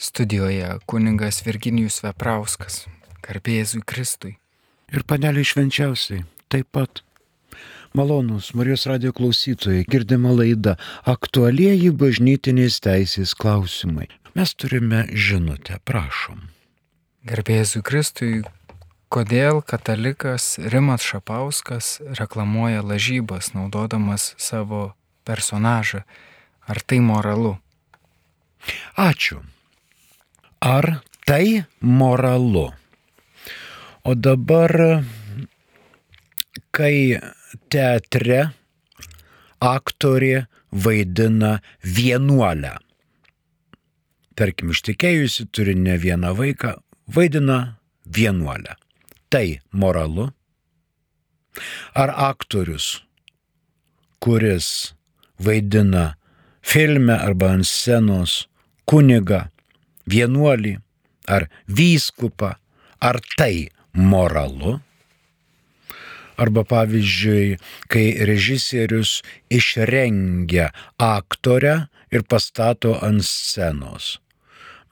Studijoje 0.00 0.78
kuningas 0.86 1.40
Virginijus 1.42 1.96
Veprauskas, 2.04 2.84
garbėzui 3.26 3.80
Kristui. 3.82 4.36
Ir 4.94 5.02
paneliai 5.02 5.42
švenčiausiai 5.42 6.20
taip 6.46 6.68
pat. 6.70 7.00
Malonus 7.98 8.52
Marijos 8.54 8.86
radio 8.86 9.10
klausytojai, 9.10 9.82
girdima 9.90 10.30
laida 10.30 10.76
aktualieji 11.02 11.90
bažnytinės 11.90 12.78
teisės 12.86 13.34
klausimai. 13.34 14.06
Mes 14.38 14.54
turime 14.54 15.02
žinutę, 15.10 15.80
prašom. 15.82 16.46
Garbėzui 17.26 17.82
Kristui, 17.82 18.32
kodėl 19.10 19.64
katalikas 19.66 20.60
Rimas 20.62 21.02
Šapauskas 21.10 21.96
reklamuoja 22.22 22.86
lažybas 22.86 23.50
naudodamas 23.58 24.30
savo 24.38 24.92
personažą? 25.26 26.06
Ar 26.70 26.86
tai 26.86 27.02
moralu? 27.02 27.56
Ačiū. 28.94 29.42
Ar 30.60 31.02
tai 31.26 31.64
moralu? 31.80 32.72
O 34.02 34.14
dabar, 34.14 35.04
kai 36.74 37.20
teatre 37.70 38.40
aktorė 39.62 40.48
vaidina 40.72 41.58
vienuolę, 41.82 42.74
tarkim, 44.34 44.72
ištikėjusi 44.74 45.46
turi 45.54 45.76
ne 45.78 45.94
vieną 45.98 46.34
vaiką, 46.34 46.74
vaidina 47.06 47.78
vienuolę. 48.06 48.74
Tai 49.30 49.60
moralu? 49.70 50.30
Ar 51.94 52.10
aktorius, 52.30 53.02
kuris 54.18 54.94
vaidina 55.38 56.16
filme 56.62 57.14
arba 57.14 57.52
ant 57.54 57.66
scenos 57.66 58.48
kuniga, 58.88 59.50
vienuolį 60.08 60.76
ar 61.28 61.48
vyskupą, 61.68 62.54
ar 63.00 63.20
tai 63.36 63.68
moralu? 63.92 64.78
Arba 66.38 66.62
pavyzdžiui, 66.62 67.58
kai 67.90 68.06
režisierius 68.22 69.18
išrengia 69.50 70.70
aktorę 71.02 71.88
ir 72.14 72.22
pastato 72.22 72.94
ant 73.02 73.26
scenos. 73.26 74.18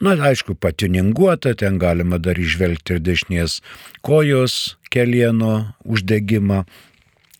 Na, 0.02 0.12
aišku, 0.28 0.58
patininguota, 0.60 1.54
ten 1.56 1.78
galima 1.80 2.18
dar 2.20 2.36
išvelgti 2.36 2.98
ir 2.98 3.00
dešinės 3.00 3.60
kojos 4.04 4.76
kelieno 4.92 5.72
uždegimą, 5.88 6.66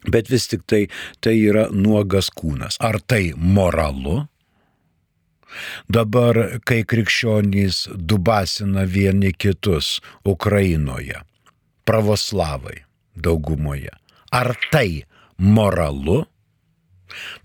bet 0.08 0.30
vis 0.32 0.48
tik 0.48 0.64
tai 0.64 0.86
tai 1.20 1.34
yra 1.36 1.66
nuogas 1.68 2.30
kūnas. 2.32 2.78
Ar 2.80 2.96
tai 3.04 3.34
moralu? 3.36 4.22
Dabar, 5.88 6.60
kai 6.66 6.82
krikščionys 6.88 7.86
dubasina 7.96 8.86
vieni 8.86 9.32
kitus 9.32 10.00
Ukrainoje, 10.24 11.22
pravoslavai 11.88 12.82
daugumoje, 13.16 13.92
ar 14.32 14.54
tai 14.70 15.04
moralu? 15.38 16.24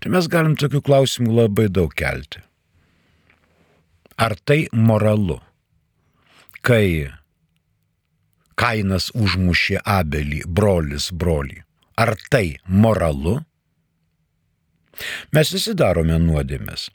Tai 0.02 0.10
mes 0.12 0.28
galim 0.28 0.56
tokių 0.58 0.82
klausimų 0.84 1.36
labai 1.38 1.68
daug 1.70 1.92
kelti. 1.94 2.42
Ar 4.20 4.36
tai 4.44 4.66
moralu, 4.72 5.38
kai 6.60 7.10
Kainas 8.58 9.08
užmušė 9.16 9.80
Abelį, 9.88 10.42
brolis 10.46 11.08
brolį? 11.10 11.62
Ar 11.98 12.14
tai 12.30 12.58
moralu? 12.68 13.38
Mes 15.32 15.52
visi 15.54 15.72
darome 15.74 16.18
nuodėmės. 16.20 16.90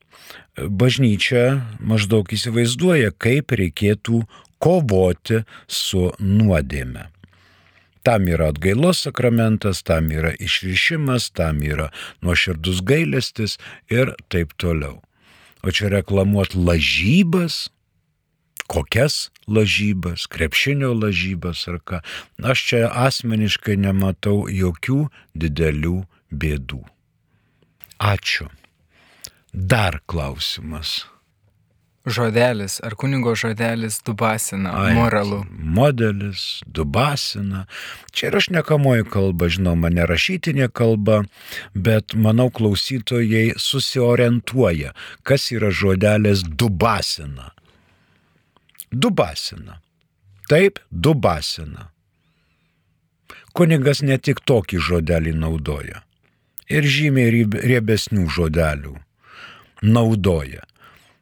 Bažnyčia 0.58 1.62
maždaug 1.86 2.32
įsivaizduoja, 2.34 3.12
kaip 3.14 3.54
reikėtų 3.54 4.24
kovoti 4.58 5.44
su 5.70 6.10
nuodėme. 6.18 7.12
Tam 8.02 8.26
yra 8.32 8.50
atgailos 8.54 9.04
sakramentas, 9.06 9.84
tam 9.86 10.10
yra 10.16 10.32
išrišimas, 10.34 11.30
tam 11.36 11.60
yra 11.62 11.92
nuoširdus 12.26 12.82
gailestis 12.82 13.58
ir 13.92 14.16
taip 14.34 14.56
toliau. 14.58 15.02
O 15.62 15.70
čia 15.70 15.92
reklamuot 15.92 16.56
lažybas, 16.56 17.68
kokias 18.72 19.28
lažybas, 19.46 20.26
krepšinio 20.32 20.94
lažybas 20.96 21.68
ar 21.70 21.82
ką, 21.84 22.02
aš 22.42 22.64
čia 22.70 22.86
asmeniškai 23.08 23.78
nematau 23.84 24.48
jokių 24.50 25.04
didelių 25.36 26.00
bėdų. 26.32 26.82
Ačiū. 27.98 28.48
Dar 29.60 30.02
klausimas. 30.06 31.06
Žodelis, 32.06 32.78
ar 32.84 32.94
kunigo 32.96 33.36
žodelis 33.36 34.04
dubasina 34.06 34.70
Ai, 34.84 34.94
moralu? 34.94 35.46
Modelis, 35.50 36.62
dubasina. 36.68 37.66
Čia 38.12 38.28
yra 38.30 38.42
šnekamoji 38.46 39.08
kalba, 39.10 39.50
žinoma, 39.50 39.90
nerašytinė 39.90 40.68
kalba, 40.70 41.24
bet 41.74 42.14
manau 42.14 42.52
klausytojai 42.54 43.56
susiorientuoja, 43.58 44.94
kas 45.26 45.50
yra 45.58 45.74
žodelis 45.74 46.46
dubasina. 46.46 47.50
Dubasina. 48.92 49.82
Taip, 50.54 50.78
dubasina. 50.92 51.90
Kunigas 53.58 54.06
ne 54.06 54.22
tik 54.22 54.46
tokį 54.46 54.86
žodelį 54.92 55.34
naudoja 55.42 56.06
ir 56.70 56.86
žymiai 56.86 57.48
riebesnių 57.58 58.30
žodelių 58.38 58.96
naudoja. 59.82 60.64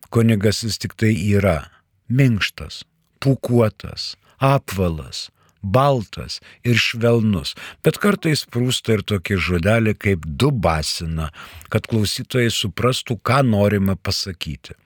Kunigas 0.09 0.63
vis 0.63 0.77
tik 0.79 0.95
tai 0.99 1.13
yra 1.13 1.65
minkštas, 2.07 2.83
pukuotas, 3.19 4.13
apvalas, 4.39 5.29
baltas 5.65 6.39
ir 6.63 6.77
švelnus, 6.77 7.55
bet 7.83 7.97
kartais 7.99 8.45
prūsta 8.45 8.99
ir 8.99 9.03
tokie 9.03 9.39
žodeliai 9.41 9.97
kaip 9.97 10.23
dubasina, 10.25 11.31
kad 11.73 11.89
klausytojai 11.89 12.53
suprastų, 12.53 13.17
ką 13.25 13.41
norime 13.49 13.97
pasakyti. 13.97 14.77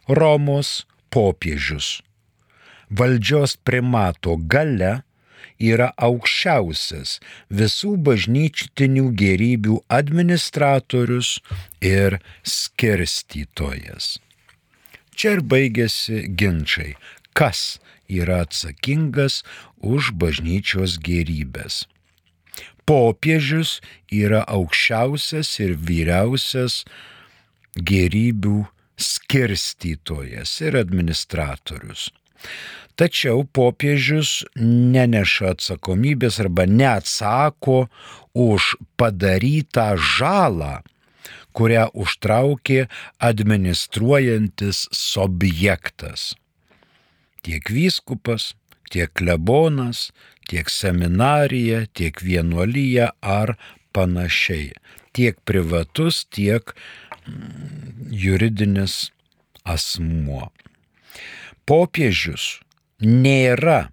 Romos 0.08 0.86
popiežius. 1.10 2.02
Valdžios 2.90 3.56
primato 3.64 4.36
gale 4.36 5.02
yra 5.58 5.92
aukščiausias 5.96 7.18
visų 7.50 7.94
bažnyčitinių 8.08 9.06
gerybių 9.22 9.78
administratorius 9.88 11.38
ir 11.84 12.18
skirstytojas. 12.42 14.18
Čia 15.14 15.36
ir 15.36 15.42
baigėsi 15.46 16.24
ginčiai, 16.26 16.94
kas 17.38 17.78
yra 18.10 18.42
atsakingas 18.44 19.42
už 19.78 20.12
bažnyčios 20.18 20.98
gerybės. 20.98 21.84
Popiežius 22.84 23.78
yra 24.12 24.42
aukščiausias 24.44 25.54
ir 25.64 25.76
vyriausias 25.88 26.82
gerybių 27.74 28.66
skirstytojas 29.00 30.58
ir 30.66 30.76
administratorius. 30.78 32.10
Tačiau 32.94 33.42
popiežius 33.50 34.44
neneša 34.94 35.54
atsakomybės 35.56 36.38
arba 36.44 36.66
neatsako 36.70 37.88
už 38.38 38.74
padarytą 38.94 39.94
žalą, 39.98 40.78
kurią 41.58 41.88
užtraukė 41.90 42.86
administruojantis 43.18 44.86
subjektas. 44.94 46.34
Tiek 47.42 47.66
vyskupas, 47.66 48.54
tiek 48.94 49.10
klebonas, 49.10 50.12
tiek 50.46 50.70
seminarija, 50.70 51.84
tiek 51.98 52.22
vienuolyje 52.22 53.10
ar 53.20 53.56
panašiai. 53.94 54.70
Tiek 55.14 55.38
privatus, 55.46 56.24
tiek 56.30 56.74
mm, 57.26 58.10
juridinis 58.10 59.10
asmuo 59.64 60.50
popiežius 61.64 62.60
nėra 63.02 63.90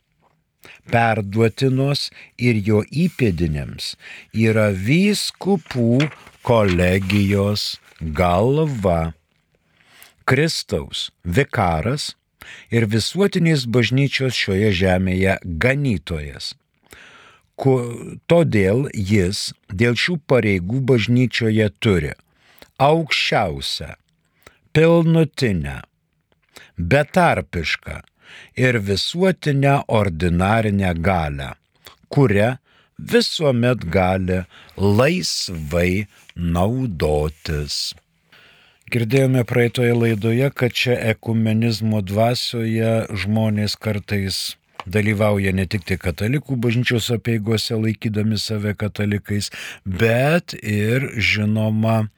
perduotinos 0.93 2.09
ir 2.41 2.61
jo 2.69 2.81
įpėdinėms 3.05 3.95
yra 4.47 4.71
vyskupų 4.73 6.09
kolegijos 6.47 7.75
galva. 8.01 9.15
Kristaus 10.25 11.11
vikaras 11.25 12.15
ir 12.73 12.89
visuotinės 12.89 13.67
bažnyčios 13.69 14.37
šioje 14.37 14.71
žemėje 14.81 15.37
ganytojas 15.61 16.55
Todėl 17.57 18.89
jis 18.93 19.53
dėl 19.71 19.95
šių 19.95 20.19
pareigų 20.27 20.81
bažnyčioje 20.91 21.69
turi 21.79 22.13
aukščiausią, 22.83 23.95
pilnutinę, 24.75 25.77
betarpišką 26.79 28.01
ir 28.59 28.81
visuotinę 28.89 29.75
ordinarinę 29.87 30.95
galę, 30.95 31.53
kurią 32.09 32.57
visuomet 32.99 33.85
gali 33.87 34.43
laisvai 34.77 36.07
naudotis. 36.37 37.95
Girdėjome 38.91 39.45
praeitoje 39.49 39.95
laidoje, 39.97 40.51
kad 40.51 40.75
čia 40.77 40.99
ekumenizmo 41.15 42.03
dvasioje 42.03 43.07
žmonės 43.23 43.79
kartais 43.81 44.57
dalyvauja 44.87 45.53
ne 45.57 45.67
tik 45.71 45.85
tai 45.89 45.97
katalikų 46.01 46.57
bažnyčios 46.61 47.11
apieigose 47.15 47.75
laikydami 47.79 48.39
save 48.41 48.75
katalikais, 48.79 49.51
bet 49.85 50.55
ir 50.61 51.11
žinoma 51.19 52.09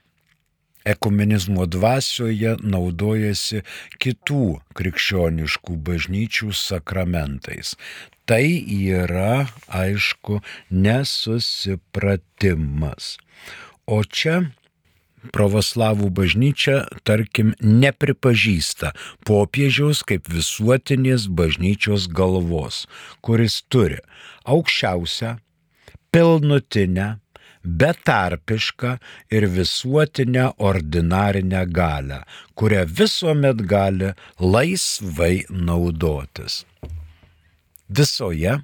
ekumenizmo 0.86 1.66
dvasioje 1.66 2.56
naudojasi 2.62 3.62
kitų 4.02 4.60
krikščioniškų 4.78 5.76
bažnyčių 5.88 6.52
sakramentais. 6.54 7.74
Tai 8.26 8.46
yra, 8.74 9.46
aišku, 9.70 10.40
nesusipratimas. 10.70 13.18
O 13.86 14.02
čia 14.02 14.50
pravoslavų 15.34 16.10
bažnyčia, 16.14 16.84
tarkim, 17.06 17.54
nepripažįsta 17.60 18.92
popiežiaus 19.26 20.02
kaip 20.06 20.30
visuotinės 20.32 21.28
bažnyčios 21.28 22.08
galvos, 22.08 22.84
kuris 23.24 23.62
turi 23.72 24.00
aukščiausią, 24.44 25.36
pilnutinę, 26.14 27.08
betarpišką 27.66 28.98
ir 29.30 29.48
visuotinę 29.50 30.44
ordinarinę 30.58 31.66
galę, 31.66 32.22
kurią 32.54 32.84
visuomet 32.86 33.62
gali 33.62 34.12
laisvai 34.40 35.44
naudotis. 35.50 36.64
Visoje 37.90 38.60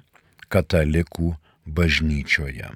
katalikų 0.53 1.33
bažnyčioje. 1.65 2.71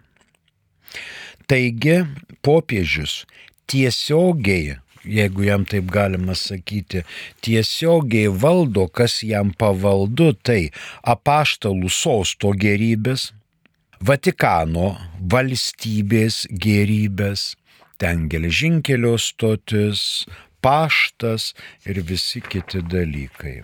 Taigi 1.48 1.98
popiežius 2.44 3.24
tiesiogiai, 3.70 4.78
jeigu 5.08 5.48
jam 5.48 5.66
taip 5.68 5.92
galima 5.92 6.36
sakyti, 6.36 7.04
tiesiogiai 7.46 8.32
valdo, 8.32 8.88
kas 8.88 9.22
jam 9.24 9.54
pavaldu, 9.56 10.34
tai 10.44 10.70
apaštalų 11.04 11.92
sosto 11.92 12.54
gerybės, 12.56 13.32
Vatikano 13.98 14.92
valstybės 15.32 16.44
gerybės, 16.54 17.56
ten 17.98 18.28
geležinkelio 18.30 19.16
stotis, 19.18 20.28
paštas 20.62 21.56
ir 21.90 22.04
visi 22.06 22.44
kiti 22.46 22.84
dalykai. 22.86 23.56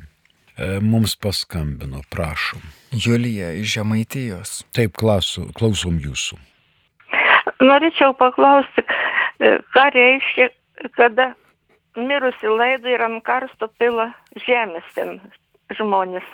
E, 0.57 0.79
mums 0.81 1.13
paskambino, 1.21 2.01
prašom. 2.09 2.65
Julija 2.91 3.51
iš 3.53 3.75
Žemaitijos. 3.77 4.63
Taip, 4.73 4.97
klausom, 4.97 5.51
klausom 5.53 6.01
jūsų. 6.01 6.39
Norėčiau 7.61 8.17
paklausti, 8.17 8.81
ką 9.43 9.85
reiškia, 9.95 10.49
kada 10.97 11.33
mirusi 11.95 12.47
laido 12.47 12.89
ir 12.89 13.03
ant 13.05 13.23
karsto 13.25 13.69
pila 13.79 14.09
žemės 14.47 14.87
ten 14.95 15.19
žmonės. 15.77 16.25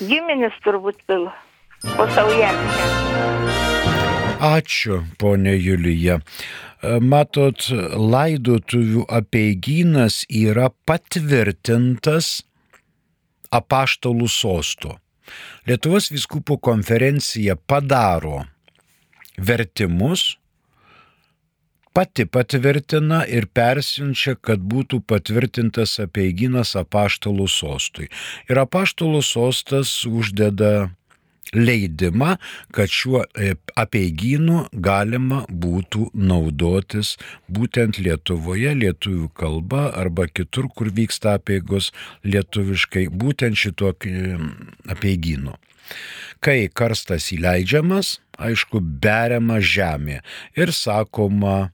Giminės 0.00 0.56
turbūt 0.64 1.02
pila 1.06 1.34
po 1.96 2.08
saujelį. 2.16 2.98
Ačiū, 4.40 5.02
ponė 5.20 5.52
Julija. 5.60 6.16
E, 6.16 6.96
matot, 7.04 7.66
laidotuvių 7.92 9.04
apieigynas 9.12 10.22
yra 10.32 10.70
patvirtintas 10.88 12.38
apaštalų 13.52 14.30
sosto. 14.32 14.96
Lietuvos 15.68 16.08
viskupų 16.14 16.56
konferencija 16.64 17.58
padaro 17.68 18.46
vertimus 19.36 20.39
pati 21.92 22.26
patvirtina 22.26 23.24
ir 23.26 23.48
persiunčia, 23.54 24.36
kad 24.40 24.62
būtų 24.62 25.02
patvirtintas 25.10 25.98
apieiginas 26.02 26.76
apaštalų 26.78 27.48
sostui. 27.50 28.08
Ir 28.50 28.62
apaštalų 28.62 29.22
sostas 29.26 29.92
uždeda 30.06 30.90
leidimą, 31.54 32.36
kad 32.74 32.92
šiuo 32.94 33.24
e, 33.34 33.54
apieiginu 33.78 34.64
galima 34.72 35.42
būtų 35.50 36.10
naudotis 36.14 37.16
būtent 37.50 37.98
Lietuvoje, 37.98 38.74
lietuvių 38.78 39.30
kalba 39.34 39.88
arba 39.98 40.28
kitur, 40.30 40.68
kur 40.70 40.92
vyksta 40.94 41.34
apieigos 41.40 41.90
lietuviškai, 42.22 43.08
būtent 43.10 43.58
šituo 43.58 43.92
e, 44.06 44.38
apieiginu. 44.94 45.56
Kai 46.40 46.70
karstas 46.72 47.32
įleidžiamas, 47.34 48.20
aišku, 48.38 48.80
beriama 48.80 49.58
žemė 49.60 50.20
ir 50.56 50.70
sakoma 50.72 51.72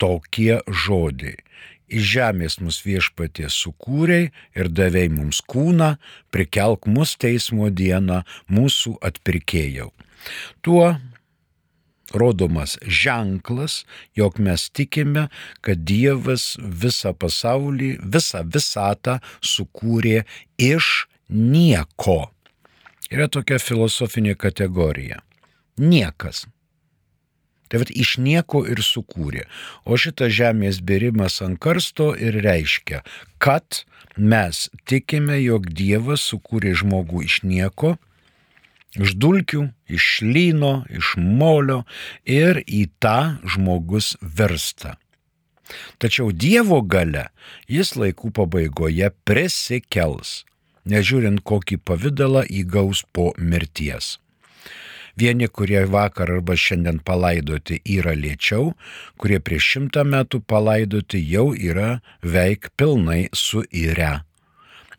tokie 0.00 0.60
žodžiai. 0.66 1.38
Iš 1.90 2.04
žemės 2.06 2.60
mus 2.62 2.78
viešpatie 2.86 3.48
sukūrei 3.50 4.30
ir 4.54 4.70
davei 4.70 5.08
mums 5.10 5.40
kūną, 5.42 5.96
prikelk 6.30 6.86
mus 6.86 7.16
teismo 7.18 7.66
dieną 7.66 8.22
mūsų 8.46 8.94
atpirkėjau. 9.02 9.88
Tuo 10.62 10.94
rodomas 12.14 12.76
ženklas, 12.82 13.84
jog 14.14 14.38
mes 14.38 14.68
tikime, 14.70 15.28
kad 15.60 15.82
Dievas 15.86 16.54
visą 16.60 17.12
pasaulį, 17.14 17.96
visą 18.02 18.44
visatą 18.46 19.18
sukūrė 19.42 20.24
iš 20.58 21.08
nieko. 21.28 22.30
Yra 23.10 23.26
tokia 23.26 23.58
filosofinė 23.58 24.36
kategorija. 24.38 25.18
Niekas. 25.80 26.46
Tai 27.70 27.84
vad 27.84 27.90
iš 27.94 28.16
nieko 28.18 28.64
ir 28.66 28.82
sukūrė. 28.82 29.46
O 29.86 29.94
šitas 29.94 30.34
žemės 30.34 30.80
berimas 30.82 31.38
ant 31.44 31.60
karsto 31.62 32.10
ir 32.18 32.40
reiškia, 32.42 33.04
kad 33.38 33.84
mes 34.18 34.66
tikime, 34.90 35.38
jog 35.38 35.70
Dievas 35.70 36.24
sukūrė 36.32 36.74
žmogų 36.82 37.22
iš 37.28 37.36
nieko, 37.46 37.94
iš 38.98 39.14
dulkių, 39.22 39.68
iš 39.86 40.08
lyno, 40.26 40.82
iš 40.90 41.14
molio 41.16 41.84
ir 42.26 42.58
į 42.66 42.88
tą 42.98 43.38
žmogus 43.46 44.16
versta. 44.20 44.96
Tačiau 46.02 46.32
Dievo 46.34 46.80
gale 46.82 47.28
jis 47.70 47.94
laikų 47.94 48.32
pabaigoje 48.34 49.12
prisikels, 49.22 50.40
nežiūrint 50.90 51.44
kokį 51.46 51.78
pavydalą 51.86 52.42
įgaus 52.50 53.04
po 53.14 53.30
mirties. 53.38 54.16
Vieni, 55.20 55.48
kurie 55.52 55.82
vakar 55.84 56.30
arba 56.32 56.54
šiandien 56.56 57.02
palaidoti 57.04 57.76
yra 57.96 58.14
lėčiau, 58.16 58.70
kurie 59.20 59.40
prieš 59.44 59.66
šimtą 59.74 60.04
metų 60.08 60.40
palaidoti 60.48 61.20
jau 61.28 61.50
yra 61.52 61.98
veik 62.24 62.70
pilnai 62.80 63.26
suirę. 63.36 64.22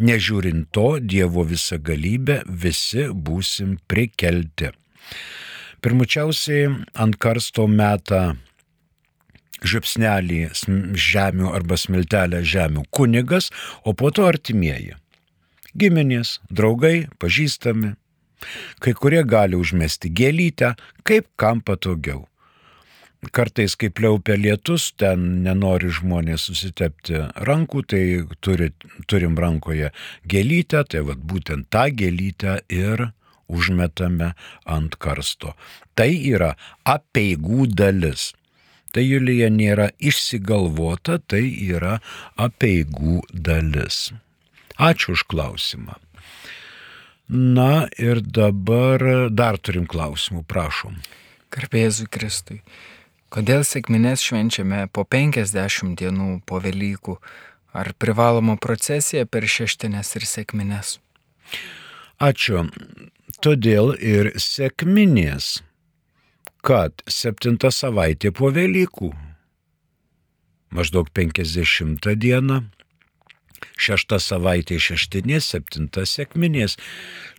Nežiūrint 0.02 0.70
to, 0.74 1.00
Dievo 1.02 1.46
visą 1.46 1.80
galybę 1.82 2.42
visi 2.46 3.08
būsim 3.10 3.80
prikelti. 3.90 4.70
Pirmučiausiai 5.82 6.70
ant 7.02 7.18
karsto 7.22 7.66
metą 7.70 8.22
žipsnelį 9.66 10.42
žemių 11.10 11.54
arba 11.54 11.78
smiltelę 11.78 12.44
žemių 12.46 12.86
kunigas, 12.94 13.50
o 13.86 13.94
po 13.98 14.14
to 14.14 14.30
artimieji. 14.30 14.98
Giminės, 15.78 16.40
draugai, 16.52 17.08
pažįstami, 17.22 17.96
Kai 18.82 18.94
kurie 18.98 19.24
gali 19.28 19.60
užmesti 19.60 20.12
gėlytę, 20.14 20.76
kaip 21.08 21.30
kam 21.40 21.62
patogiau. 21.62 22.26
Kartais, 23.30 23.76
kai 23.78 23.92
pliaupia 23.94 24.34
lietus, 24.34 24.88
ten 24.98 25.44
nenori 25.46 25.92
žmonės 25.94 26.48
susitepti 26.50 27.20
rankų, 27.46 27.84
tai 27.86 28.04
turi, 28.42 28.72
turim 29.06 29.38
rankoje 29.38 29.92
gėlytę, 30.26 30.82
tai 30.90 31.04
vad 31.06 31.22
būtent 31.30 31.70
tą 31.70 31.86
gėlytę 31.94 32.56
ir 32.74 33.12
užmetame 33.46 34.32
ant 34.66 34.98
karsto. 34.98 35.54
Tai 35.94 36.10
yra 36.10 36.56
apieigų 36.82 37.70
dalis. 37.70 38.32
Tai 38.92 39.04
Julija 39.06 39.48
nėra 39.54 39.92
išsigalvota, 40.02 41.20
tai 41.22 41.46
yra 41.46 42.00
apieigų 42.36 43.22
dalis. 43.32 44.10
Ačiū 44.82 45.14
už 45.14 45.28
klausimą. 45.32 45.96
Na 47.32 47.88
ir 47.96 48.20
dabar 48.20 49.30
dar 49.32 49.56
turim 49.56 49.86
klausimų, 49.88 50.42
prašom. 50.52 50.98
Garbėzui 51.56 52.10
Kristui. 52.12 52.58
Kodėl 53.32 53.64
sėkminės 53.64 54.20
švenčiame 54.20 54.82
po 54.92 55.06
50 55.08 55.96
dienų 56.02 56.42
po 56.44 56.60
Velykų? 56.60 57.16
Ar 57.72 57.94
privaloma 57.96 58.58
procesija 58.60 59.24
per 59.24 59.48
šeštinės 59.48 60.12
ir 60.20 60.28
sėkminės? 60.28 60.98
Ačiū. 62.20 62.66
Todėl 63.40 63.94
ir 63.96 64.34
sėkminės, 64.36 65.62
kad 66.60 67.00
septinta 67.08 67.72
savaitė 67.72 68.34
po 68.36 68.52
Velykų, 68.52 69.14
maždaug 70.76 71.08
50 71.16 72.12
dieną, 72.20 72.60
šešta 73.80 74.20
savaitė 74.22 74.80
šeštinės, 74.82 75.52
septinta 75.54 76.06
sėkminės. 76.08 76.78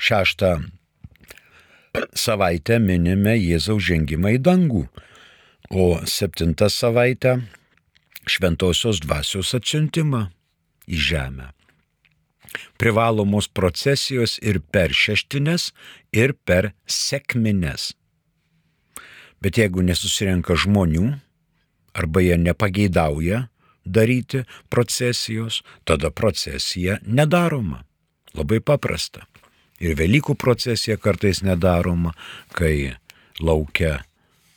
Šeštą 0.02 0.52
savaitę 2.16 2.78
minime 2.82 3.36
Jėzaus 3.36 3.84
žengimą 3.88 4.36
į 4.36 4.42
dangų, 4.46 4.84
o 5.70 5.86
septintą 6.08 6.68
savaitę 6.72 7.38
šventosios 8.28 9.00
dvasios 9.02 9.54
atsiuntimą 9.58 10.28
į 10.88 11.00
žemę. 11.10 11.50
Privalomos 12.76 13.48
procesijos 13.48 14.36
ir 14.42 14.60
per 14.60 14.92
šeštinės, 14.92 15.70
ir 16.12 16.34
per 16.44 16.72
sėkmines. 16.84 17.92
Bet 19.42 19.58
jeigu 19.58 19.82
nesusirenka 19.82 20.54
žmonių, 20.54 21.14
arba 21.96 22.22
jie 22.22 22.36
nepageidauja 22.38 23.46
daryti 23.84 24.44
procesijos, 24.68 25.62
tada 25.84 26.10
procesija 26.10 26.98
nedaroma. 27.06 27.82
Labai 28.34 28.60
paprasta. 28.60 29.26
Ir 29.82 29.96
Velykų 29.98 30.36
procesija 30.38 30.96
kartais 30.96 31.42
nedaroma, 31.42 32.14
kai 32.54 32.94
laukia 33.42 34.04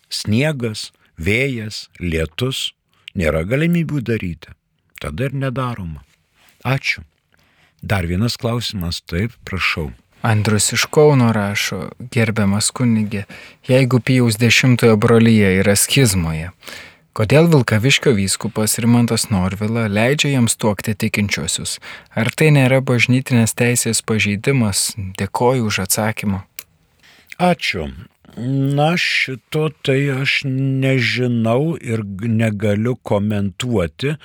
sniegas, 0.10 0.91
vėjas, 1.17 1.88
lietus, 2.00 2.74
nėra 3.17 3.44
galimybių 3.48 4.03
daryti. 4.05 4.53
Tada 5.01 5.27
ir 5.27 5.36
nedaroma. 5.36 6.03
Ačiū. 6.63 7.03
Dar 7.86 8.08
vienas 8.10 8.38
klausimas, 8.41 9.01
taip, 9.05 9.36
prašau. 9.46 9.91
Andrus 10.25 10.72
iš 10.74 10.88
Kauno 10.89 11.27
rašo, 11.36 11.91
gerbiamas 12.13 12.72
kunigė, 12.74 13.25
jeigu 13.70 14.00
Pijaus 14.01 14.39
dešimtojo 14.41 14.96
brolyje 14.98 15.51
yra 15.60 15.75
schizmoje, 15.77 16.50
Kodėl 17.15 17.45
Vilkaviškio 17.48 18.12
vyskupas 18.17 18.74
Rimantas 18.84 19.29
Norvila 19.31 19.86
leidžia 19.88 20.34
jiems 20.34 20.57
tuokti 20.60 20.91
tikinčiosius? 21.00 21.77
Ar 22.12 22.27
tai 22.27 22.50
nėra 22.51 22.81
bažnytinės 22.84 23.53
teisės 23.55 24.01
pažeidimas? 24.03 24.89
Dėkoju 25.15 25.69
už 25.69 25.77
atsakymą. 25.86 26.41
Ačiū. 27.39 27.86
Na, 28.36 28.88
šito 29.00 29.69
tai 29.88 29.95
aš 30.12 30.41
nežinau 30.43 31.77
ir 31.79 32.03
negaliu 32.03 32.98
komentuoti, 33.00 34.17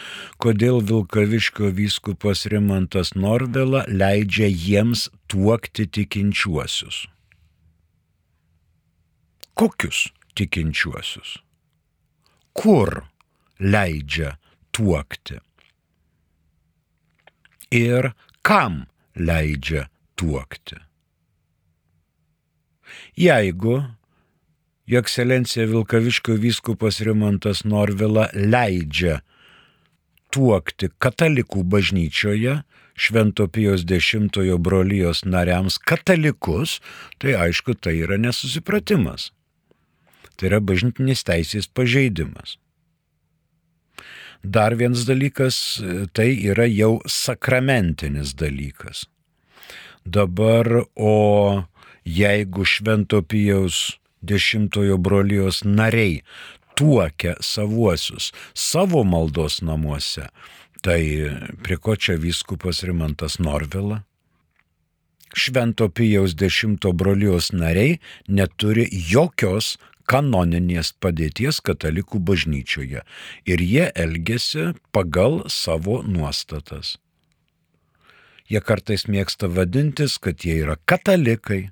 kodėl 0.43 0.83
Vilkaviškio 0.89 1.71
vyskupas 1.77 2.43
Rimantas 2.51 3.13
Norvila 3.15 3.85
leidžia 3.87 4.49
jiems 4.51 5.05
tuokti 5.31 5.87
tikinčiuosius. 5.87 7.05
Kokius 9.55 10.09
tikinčiuosius? 10.35 11.37
Kur 12.53 13.05
leidžia 13.61 14.37
tuokti 14.73 15.39
ir 17.71 18.13
kam 18.43 18.85
leidžia 19.15 19.87
tuokti. 20.17 20.77
Jeigu 23.17 23.83
Jo 24.91 24.99
ekscelencija 24.99 25.67
Vilkaviškio 25.71 26.35
vyskupas 26.35 26.97
Rimantas 27.07 27.61
Norvila 27.65 28.25
leidžia 28.35 29.21
tuokti 30.35 30.89
katalikų 30.99 31.63
bažnyčioje, 31.63 32.57
Švento 32.99 33.47
Pijos 33.47 33.85
X 33.87 34.17
brolyjos 34.59 35.23
nariams 35.25 35.79
katalikus, 35.79 36.81
tai 37.23 37.37
aišku, 37.39 37.75
tai 37.79 38.01
yra 38.03 38.19
nesusipratimas. 38.19 39.31
Tai 40.41 40.49
yra 40.49 40.61
bažnytinės 40.65 41.21
teisės 41.29 41.69
pažeidimas. 41.69 42.57
Dar 44.41 44.73
vienas 44.81 45.05
dalykas, 45.05 45.57
tai 46.17 46.33
yra 46.49 46.65
jau 46.65 46.95
sakramentinis 47.05 48.33
dalykas. 48.41 49.05
Dabar, 50.09 50.87
o 50.97 51.65
jeigu 52.09 52.65
Švento 52.65 53.21
Pijaus 53.21 54.01
dešimtojo 54.25 54.97
brolijos 54.97 55.61
nariai 55.65 56.23
tuokia 56.75 57.35
savuosius 57.45 58.33
savo 58.55 59.05
maldos 59.05 59.61
namuose, 59.61 60.31
tai 60.81 61.01
prie 61.61 61.77
ko 61.77 61.97
čia 61.97 62.17
vyskupas 62.17 62.81
Rimantas 62.89 63.37
Norvila? 63.39 64.01
Švento 65.37 65.91
Pijaus 65.93 66.33
dešimto 66.35 66.93
brolijos 66.93 67.53
nariai 67.53 67.99
neturi 68.27 68.89
jokios 68.91 69.77
kanoninės 70.11 70.93
padėties 71.03 71.61
katalikų 71.63 72.21
bažnyčioje 72.31 73.05
ir 73.47 73.63
jie 73.63 73.87
elgesi 73.95 74.73
pagal 74.95 75.45
savo 75.49 76.01
nuostatas. 76.03 76.97
Jie 78.51 78.59
kartais 78.67 79.07
mėgsta 79.07 79.47
vadintis, 79.47 80.17
kad 80.19 80.43
jie 80.43 80.57
yra 80.65 80.75
katalikai, 80.91 81.69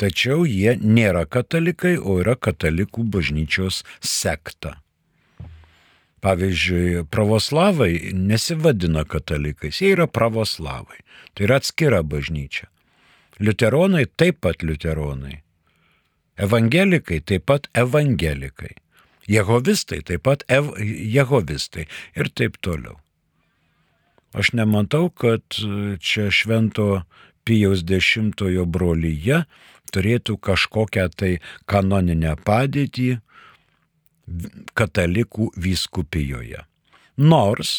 tačiau 0.00 0.46
jie 0.48 0.78
nėra 0.80 1.26
katalikai, 1.28 1.98
o 2.00 2.16
yra 2.22 2.38
katalikų 2.40 3.04
bažnyčios 3.12 3.82
sekta. 4.00 4.78
Pavyzdžiui, 6.24 7.04
pravoslavai 7.12 8.12
nesivadina 8.16 9.04
katalikais, 9.08 9.80
jie 9.80 9.92
yra 9.94 10.08
pravoslavai. 10.08 11.00
Tai 11.32 11.46
yra 11.46 11.60
atskira 11.60 12.00
bažnyčia. 12.04 12.68
Liuteronai 13.40 14.04
taip 14.20 14.40
pat 14.44 14.64
liuteronai. 14.64 15.40
Evangelikai 16.40 17.20
taip 17.20 17.46
pat 17.50 17.68
evangelikai. 17.76 18.74
Jehovistai 19.30 20.00
taip 20.06 20.24
pat 20.26 20.44
ev 20.48 20.72
jehovistai 20.80 21.86
ir 22.16 22.30
taip 22.34 22.58
toliau. 22.64 22.98
Aš 24.34 24.52
nematau, 24.54 25.10
kad 25.10 25.42
čia 25.98 26.30
švento 26.30 27.02
Pijaus 27.44 27.82
dešimtojo 27.88 28.66
brolyje 28.68 29.44
turėtų 29.90 30.36
kažkokią 30.44 31.06
tai 31.16 31.30
kanoninę 31.66 32.36
padėtį 32.46 33.08
katalikų 34.78 35.50
vyskupijoje. 35.58 36.62
Nors 37.18 37.72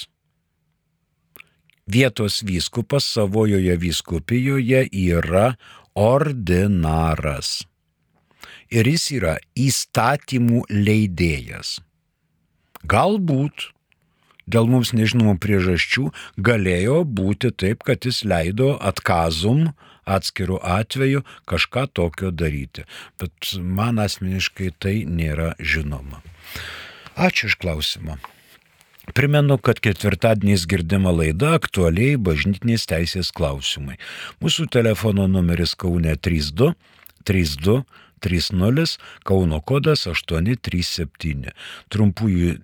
vietos 1.88 2.42
vyskupas 2.44 3.08
savojoje 3.16 3.78
vyskupijoje 3.80 4.86
yra 4.92 5.56
ordinaras. 5.96 7.62
Ir 8.72 8.88
jis 8.88 9.06
yra 9.18 9.36
įstatymų 9.60 10.64
leidėjas. 10.72 11.80
Galbūt 12.88 13.70
dėl 14.52 14.68
mums 14.72 14.94
nežinomų 14.96 15.36
priežasčių 15.44 16.08
galėjo 16.40 17.02
būti 17.06 17.52
taip, 17.52 17.84
kad 17.88 18.08
jis 18.08 18.24
leido 18.24 18.74
atkazum 18.80 19.74
atskirų 20.08 20.60
atveju 20.64 21.24
kažką 21.52 21.86
tokio 21.94 22.32
daryti. 22.32 22.88
Bet 23.20 23.54
man 23.60 24.00
asmeniškai 24.02 24.72
tai 24.80 24.96
nėra 25.06 25.54
žinoma. 25.60 26.24
Ačiū 27.20 27.52
iš 27.52 27.58
klausimą. 27.62 28.18
Primenu, 29.12 29.58
kad 29.60 29.82
ketvirtadieniais 29.84 30.64
girdima 30.70 31.12
laida 31.12 31.56
aktualiai 31.58 32.16
bažnytinės 32.16 32.88
teisės 32.88 33.34
klausimai. 33.36 33.98
Mūsų 34.40 34.70
telefono 34.72 35.28
numeris 35.28 35.76
Kaune 35.76 36.16
32 36.16 36.72
32 37.24 37.84
30 38.22 38.98
Kauno 39.28 39.62
kodas 39.62 40.08
837. 40.08 41.52
Trumpųjų 41.90 42.56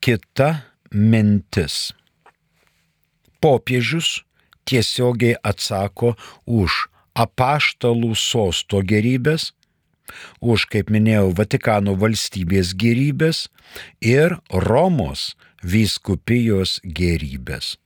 Kita 0.00 0.62
mintis. 0.92 1.92
Popiežius 3.40 4.22
tiesiogiai 4.70 5.38
atsako 5.42 6.14
už 6.46 6.86
apaštalų 7.18 8.14
sosto 8.14 8.80
gerybės 8.86 9.50
už, 10.40 10.66
kaip 10.70 10.90
minėjau, 10.90 11.30
Vatikano 11.36 11.94
valstybės 11.98 12.74
gerybės 12.78 13.48
ir 14.02 14.36
Romos 14.50 15.34
vyskupijos 15.62 16.80
gerybės. 16.84 17.76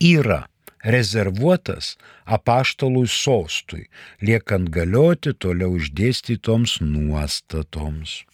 Yra 0.00 0.40
rezervuotas 0.82 1.96
apaštalui 2.24 3.08
sostui, 3.12 3.84
liekant 4.24 4.70
galioti 4.74 5.32
toliau 5.44 5.76
išdėstytoms 5.78 6.80
nuostatoms. 6.82 8.24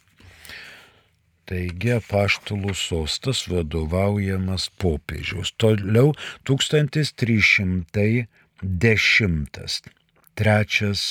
Taigi 1.47 1.93
apaštalų 1.95 2.73
sostas 2.75 3.45
vadovaujamas 3.51 4.65
popiežiaus. 4.83 5.53
Toliau 5.63 6.09
1310. 6.49 7.87
Trečias 10.37 11.03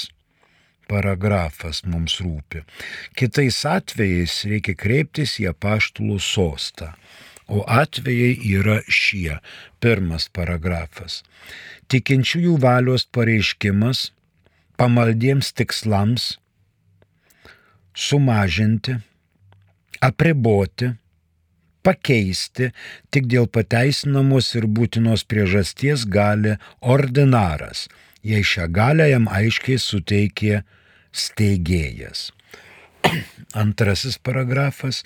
paragrafas 0.89 1.83
mums 1.87 2.19
rūpi. 2.23 2.63
Kitais 3.17 3.61
atvejais 3.69 4.41
reikia 4.49 4.75
kreiptis 4.77 5.37
į 5.41 5.49
apaštalų 5.53 6.19
sostą. 6.23 6.93
O 7.45 7.61
atvejai 7.69 8.33
yra 8.57 8.79
šie. 8.89 9.37
Pirmas 9.83 10.25
paragrafas. 10.33 11.21
Tikinčiųjų 11.93 12.55
valios 12.63 13.05
pareiškimas 13.13 14.09
pamaldiems 14.79 15.51
tikslams 15.53 16.35
sumažinti, 17.95 18.97
apriboti, 20.03 20.89
pakeisti 21.85 22.71
tik 23.13 23.29
dėl 23.31 23.47
pateisinamos 23.47 24.51
ir 24.57 24.67
būtinos 24.77 25.23
priežasties 25.29 26.05
gali 26.09 26.57
ordinaras, 26.81 27.85
jei 28.25 28.43
šią 28.43 28.69
galę 28.73 29.09
jam 29.11 29.27
aiškiai 29.29 29.77
suteikė 29.81 30.63
steigėjas. 31.15 32.31
Antrasis 33.63 34.17
paragrafas. 34.17 35.03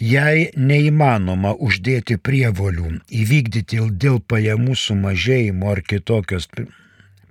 Jei 0.00 0.50
neįmanoma 0.56 1.56
uždėti 1.58 2.18
prievolių 2.28 2.98
įvykdyti 3.22 3.82
dėl 4.04 4.22
pajamų 4.30 4.78
sumažėjimo 4.78 5.74
ar 5.74 5.82
kitokios 5.82 6.48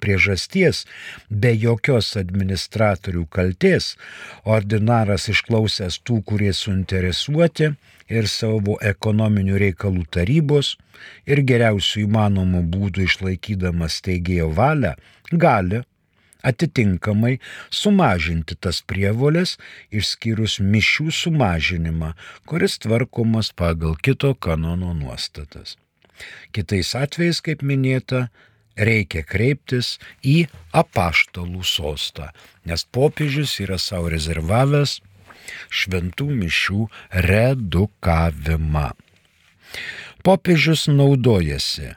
priežasties, 0.02 0.86
be 1.30 1.54
jokios 1.54 2.16
administratorių 2.18 3.28
kalties, 3.30 3.94
ordinaras 4.50 5.30
išklausęs 5.32 6.02
tų, 6.06 6.22
kurie 6.26 6.52
suinteresuoti 6.58 7.72
ir 8.12 8.28
savo 8.28 8.78
ekonominių 8.82 9.60
reikalų 9.62 10.08
tarybos 10.18 10.76
ir 11.30 11.44
geriausių 11.48 12.06
įmanomų 12.08 12.64
būdų 12.74 13.06
išlaikydamas 13.08 14.02
teigėjo 14.08 14.50
valią, 14.58 14.96
gali 15.32 15.82
atitinkamai 16.44 17.38
sumažinti 17.70 18.58
tas 18.58 18.82
prievolės, 18.88 19.58
išskyrus 19.94 20.60
mišių 20.62 21.12
sumažinimą, 21.14 22.14
kuris 22.50 22.80
tvarkomas 22.82 23.52
pagal 23.54 23.96
kito 24.02 24.34
kanono 24.36 24.94
nuostatas. 24.98 25.78
Kitais 26.54 26.94
atvejais, 26.98 27.42
kaip 27.46 27.62
minėta, 27.66 28.28
reikia 28.78 29.24
kreiptis 29.28 29.98
į 30.26 30.48
apaštalų 30.78 31.64
sostą, 31.66 32.30
nes 32.66 32.86
popiežius 32.86 33.58
yra 33.64 33.78
savo 33.82 34.12
rezervavęs 34.14 35.00
šventų 35.74 36.28
mišių 36.42 36.86
redukavimą. 37.28 38.92
Popiežius 40.22 40.86
naudojasi 40.92 41.96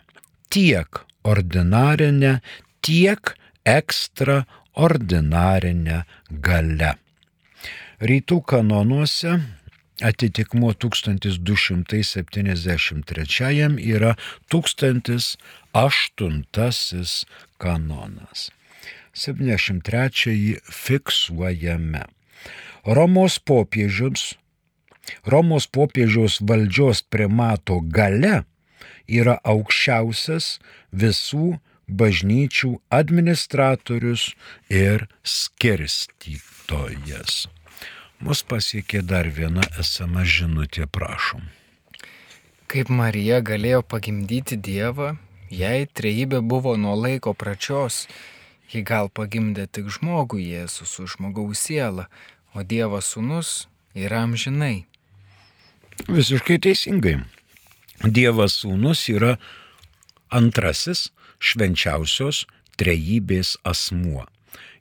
tiek 0.48 1.04
ordinarinę, 1.24 2.38
tiek 2.84 3.36
ekstraordinarinę 3.64 6.04
galę. 6.30 6.94
Rytų 8.04 8.42
kanonuose 8.44 9.40
atitikmuo 10.02 10.74
1273 10.74 13.68
yra 13.94 14.14
1008 14.48 16.44
kanonas. 17.58 18.50
73 19.14 20.60
fiksuojame. 20.70 22.04
Romos 22.84 23.38
popiežius, 23.38 24.34
Romos 25.24 25.66
popiežiaus 25.66 26.40
valdžios 26.42 27.02
primato 27.08 27.80
gale 27.80 28.44
yra 29.08 29.38
aukščiausias 29.44 30.58
visų 30.92 31.58
bažnyčių 31.88 32.80
administratorius 32.90 34.34
ir 34.68 35.08
skirstytojas. 35.22 37.48
Mus 38.24 38.42
pasiekė 38.46 39.02
dar 39.04 39.28
viena 39.28 39.62
esama 39.80 40.24
žinutė, 40.24 40.86
prašom. 40.86 41.42
Kaip 42.70 42.88
Marija 42.88 43.40
galėjo 43.44 43.82
pagimdyti 43.84 44.56
Dievą, 44.56 45.16
jei 45.50 45.86
trejybė 45.86 46.40
buvo 46.40 46.76
nuo 46.80 46.94
laiko 46.96 47.34
pradžios, 47.36 48.08
ji 48.72 48.82
gal 48.82 49.10
pagimdė 49.12 49.66
tik 49.68 49.92
žmogų 49.92 50.40
Jėzų 50.40 50.88
su 50.88 51.06
žmogaus 51.10 51.58
siela, 51.68 52.08
o 52.54 52.64
Dievo 52.64 53.00
sūnus 53.04 53.68
yra 53.94 54.24
amžinai. 54.24 54.86
Visiškai 56.08 56.58
teisingai. 56.58 57.20
Dievas 58.02 58.58
sūnus 58.62 59.04
yra 59.12 59.36
antrasis 60.34 61.12
švenčiausios 61.44 62.44
trejybės 62.80 63.54
asmuo. 63.66 64.24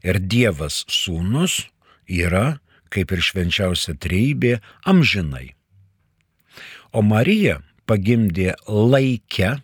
Ir 0.03 0.19
Dievas 0.19 0.83
sūnus 0.91 1.63
yra, 2.07 2.59
kaip 2.93 3.13
ir 3.15 3.23
švenčiausia 3.23 3.95
trejybė, 3.99 4.57
amžinai. 4.89 5.53
O 6.93 7.01
Marija 7.01 7.59
pagimdė 7.89 8.53
laikę, 8.67 9.55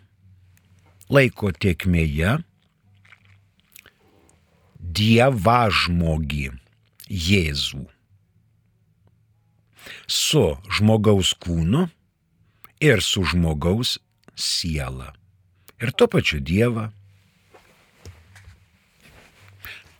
laiko 1.12 1.52
tiekmėje, 1.54 2.40
dievažmogį 4.80 6.50
Jėzų 7.10 7.86
su 10.10 10.42
žmogaus 10.74 11.32
kūnu 11.38 11.86
ir 12.82 13.02
su 13.04 13.24
žmogaus 13.24 13.98
siela. 14.34 15.12
Ir 15.80 15.92
tuo 15.96 16.08
pačiu 16.12 16.40
Dievą. 16.44 16.90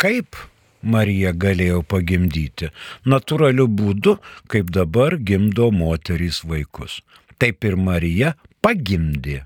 Kaip 0.00 0.36
Marija 0.80 1.32
galėjo 1.36 1.82
pagimdyti? 1.84 2.70
Naturaliu 3.04 3.66
būdu, 3.68 4.16
kaip 4.48 4.72
dabar 4.72 5.16
gimdo 5.16 5.70
moterys 5.72 6.42
vaikus. 6.44 7.00
Taip 7.40 7.64
ir 7.64 7.76
Marija 7.76 8.34
pagimdė. 8.64 9.42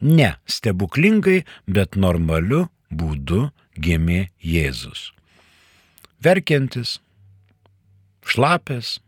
Ne 0.00 0.32
stebuklingai, 0.46 1.42
bet 1.66 1.98
normaliu 1.98 2.68
būdu 2.90 3.48
gimė 3.74 4.28
Jėzus. 4.42 5.10
Verkiantis, 6.22 6.98
šlapęs, 8.26 8.98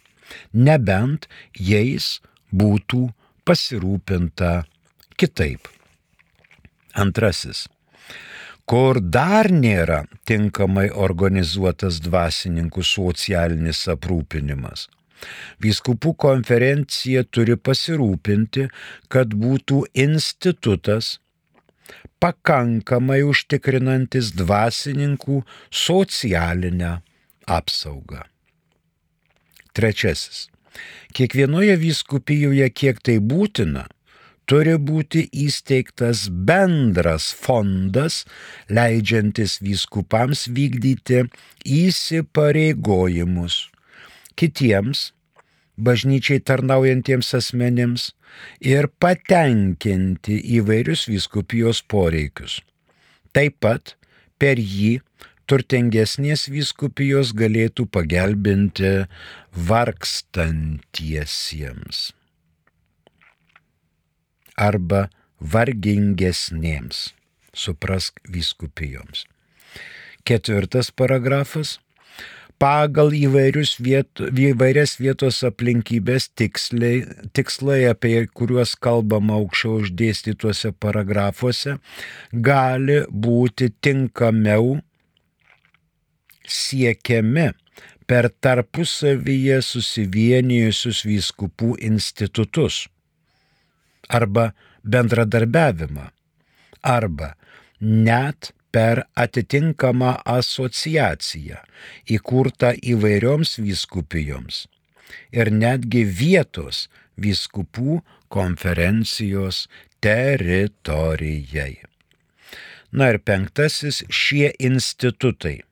nebent 0.54 1.28
jais 1.58 2.20
būtų 2.54 3.10
pasirūpinta 3.44 4.64
kitaip. 5.18 5.73
Antrasis. 6.94 7.66
Kur 8.64 9.00
dar 9.00 9.50
nėra 9.52 10.04
tinkamai 10.24 10.86
organizuotas 11.06 12.00
dvasininkų 12.04 12.84
socialinis 12.88 13.82
aprūpinimas. 13.92 14.86
Vyskupų 15.60 16.14
konferencija 16.20 17.24
turi 17.24 17.56
pasirūpinti, 17.56 18.68
kad 19.12 19.36
būtų 19.36 19.84
institutas 19.94 21.18
pakankamai 22.20 23.20
užtikrinantis 23.28 24.32
dvasininkų 24.36 25.42
socialinę 25.68 26.98
apsaugą. 27.46 28.24
Trečiasis. 29.74 30.48
Kiekvienoje 31.14 31.76
vyskupijoje, 31.78 32.66
kiek 32.70 33.00
tai 33.04 33.18
būtina, 33.22 33.84
turi 34.50 34.76
būti 34.78 35.28
įsteigtas 35.44 36.28
bendras 36.28 37.32
fondas, 37.32 38.24
leidžiantis 38.68 39.60
vyskupams 39.64 40.48
vykdyti 40.52 41.24
įsipareigojimus 41.64 43.68
kitiems 44.38 45.12
bažnyčiai 45.76 46.40
tarnaujantiems 46.40 47.34
asmenims 47.38 48.12
ir 48.74 48.88
patenkinti 49.02 50.34
įvairius 50.58 51.02
vyskupijos 51.10 51.78
poreikius. 51.90 52.60
Taip 53.34 53.54
pat 53.64 53.84
per 54.38 54.56
jį 54.58 55.00
turtingesnės 55.50 56.48
vyskupijos 56.50 57.32
galėtų 57.36 57.86
pagelbinti 57.94 59.06
vargstantiesiems 59.70 61.98
arba 64.56 65.08
vargingesnėms, 65.40 67.12
suprask 67.54 68.20
vyskupijoms. 68.30 69.26
Ketvirtas 70.24 70.90
paragrafas. 70.90 71.78
Pagal 72.62 73.10
viet, 73.82 74.20
įvairias 74.22 74.94
vietos 75.02 75.40
aplinkybės 75.44 76.28
tiksliai, 76.38 77.02
tikslai, 77.34 77.80
apie 77.90 78.14
kuriuos 78.30 78.76
kalbama 78.78 79.34
aukščiau 79.40 79.82
uždėstytuose 79.82 80.70
paragrafuose, 80.80 81.76
gali 82.30 83.00
būti 83.10 83.72
tinkamiau 83.82 84.78
siekiami 86.46 87.50
per 88.06 88.30
tarpusavyje 88.30 89.58
susivienijusius 89.64 91.02
vyskupų 91.10 91.74
institutus 91.90 92.84
arba 94.08 94.52
bendradarbiavimą, 94.84 96.08
arba 96.82 97.34
net 97.80 98.52
per 98.74 99.04
atitinkamą 99.14 100.16
asociaciją, 100.26 101.60
įkurtą 102.10 102.74
įvairioms 102.82 103.58
vyskupijoms 103.62 104.64
ir 105.34 105.50
netgi 105.54 106.02
vietos 106.04 106.88
vyskupų 107.20 108.00
konferencijos 108.34 109.66
teritorijai. 110.02 111.76
Na 112.94 113.10
ir 113.14 113.18
penktasis, 113.26 114.02
šie 114.10 114.52
institutai, 114.62 115.62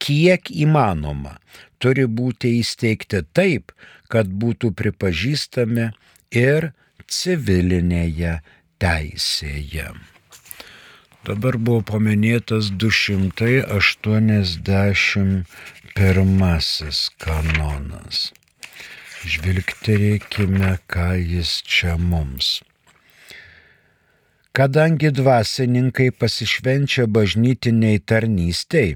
kiek 0.00 0.48
įmanoma, 0.48 1.36
turi 1.80 2.06
būti 2.08 2.54
įsteigti 2.60 3.20
taip, 3.36 3.72
kad 4.08 4.28
būtų 4.28 4.72
pripažįstami 4.78 5.90
ir 6.32 6.70
civilinėje 7.08 8.40
teisėje. 8.82 9.88
Dabar 11.24 11.56
buvo 11.56 11.80
paminėtas 11.88 12.68
281 12.76 15.48
kanonas. 17.24 18.28
Žvilgterėkime, 19.24 20.84
ką 20.84 21.16
jis 21.16 21.64
čia 21.64 21.96
mums. 21.96 22.60
Kadangi 24.54 25.10
dvasininkai 25.10 26.12
pasišvenčia 26.14 27.08
bažnytiniai 27.10 27.98
tarnystei, 27.98 28.92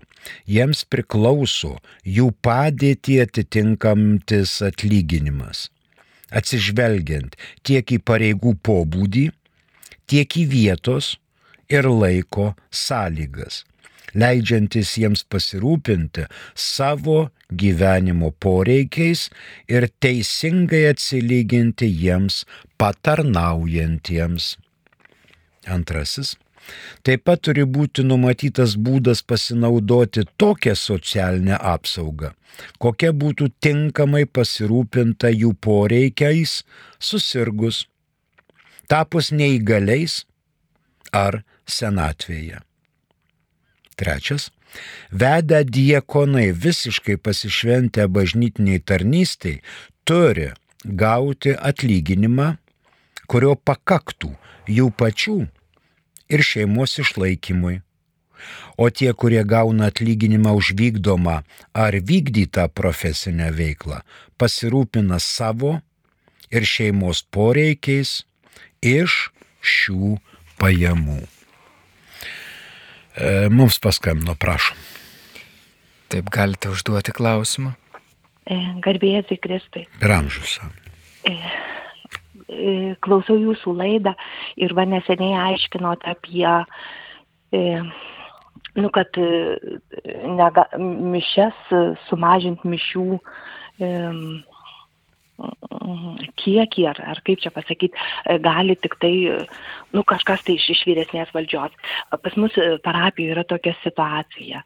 jiems 0.46 0.84
priklauso 0.86 1.72
jų 2.04 2.28
padėtį 2.46 3.16
atitinkamtis 3.24 4.52
atlyginimas, 4.68 5.64
atsižvelgiant 6.34 7.36
tiek 7.66 7.94
į 7.94 7.98
pareigų 8.04 8.54
pobūdį, 8.64 9.28
tiek 10.08 10.36
į 10.40 10.44
vietos 10.52 11.16
ir 11.68 11.88
laiko 11.88 12.52
sąlygas, 12.72 13.64
leidžiantis 14.16 14.94
jiems 15.00 15.24
pasirūpinti 15.28 16.26
savo 16.56 17.28
gyvenimo 17.52 18.32
poreikiais 18.40 19.28
ir 19.68 19.88
teisingai 20.00 20.86
atsilyginti 20.92 21.88
jiems 21.88 22.44
patarnaujantiems. 22.80 24.56
Antrasis. 25.68 26.36
Taip 27.06 27.24
pat 27.28 27.42
turi 27.46 27.64
būti 27.64 28.04
numatytas 28.04 28.76
būdas 28.76 29.22
pasinaudoti 29.22 30.26
tokią 30.40 30.74
socialinę 30.76 31.56
apsaugą, 31.56 32.32
kokia 32.82 33.12
būtų 33.12 33.50
tinkamai 33.64 34.24
pasirūpinta 34.26 35.32
jų 35.32 35.54
poreikiais 35.64 36.62
susirgus, 36.98 37.86
tapus 38.88 39.32
neįgaliais 39.32 40.24
ar 41.12 41.42
senatvėje. 41.68 42.62
Trečias. 43.98 44.50
Vedę 45.10 45.62
diekonai 45.64 46.52
visiškai 46.52 47.16
pasišventę 47.24 48.04
bažnytiniai 48.12 48.82
tarnystai 48.84 49.54
turi 50.04 50.50
gauti 50.84 51.54
atlyginimą, 51.56 52.50
kurio 53.26 53.54
pakaktų 53.56 54.34
jų 54.68 54.90
pačių 55.00 55.38
ir 56.28 56.44
šeimos 56.44 56.98
išlaikymui. 57.02 57.80
O 58.78 58.86
tie, 58.94 59.10
kurie 59.12 59.42
gauna 59.42 59.88
atlyginimą 59.90 60.54
už 60.54 60.72
vykdomą 60.78 61.40
ar 61.74 61.94
vykdytą 61.98 62.68
profesinę 62.70 63.50
veiklą, 63.50 64.04
pasirūpina 64.38 65.18
savo 65.18 65.80
ir 66.54 66.62
šeimos 66.62 67.24
poreikiais 67.34 68.22
iš 68.78 69.32
šių 69.58 70.14
pajamų. 70.62 71.18
E, 73.18 73.48
mums 73.50 73.80
paskambino, 73.82 74.36
prašom. 74.38 74.78
Taip 76.08 76.30
galite 76.30 76.70
užduoti 76.70 77.12
klausimą. 77.12 77.74
E, 78.46 78.56
Garbėjai 78.84 79.36
Kristai. 79.42 79.88
Per 79.98 80.14
amžius. 80.14 80.60
E, 81.26 81.34
klausau 83.04 83.36
jūsų 83.38 83.74
laidą 83.76 84.14
ir 84.56 84.74
va 84.76 84.86
neseniai 84.88 85.52
aiškinot 85.52 86.04
apie, 86.08 86.48
e, 87.52 87.62
nu, 88.78 88.90
kad 88.94 89.18
e, 89.20 89.30
nega, 90.38 90.66
mišes 90.78 91.74
sumažinti 92.08 92.70
mišių 92.72 93.08
e, 93.18 93.90
kiekį, 96.38 96.86
ar, 96.90 96.98
ar 97.12 97.20
kaip 97.22 97.38
čia 97.44 97.52
pasakyti, 97.54 97.94
gali 98.42 98.74
tik 98.82 98.96
tai, 98.98 99.12
nu, 99.94 100.02
kažkas 100.02 100.42
tai 100.42 100.56
iš, 100.58 100.66
iš 100.74 100.80
vyresnės 100.88 101.30
valdžios. 101.30 101.76
Pas 102.10 102.40
mus 102.40 102.56
parapijoje 102.82 103.36
yra 103.36 103.44
tokia 103.46 103.76
situacija. 103.84 104.64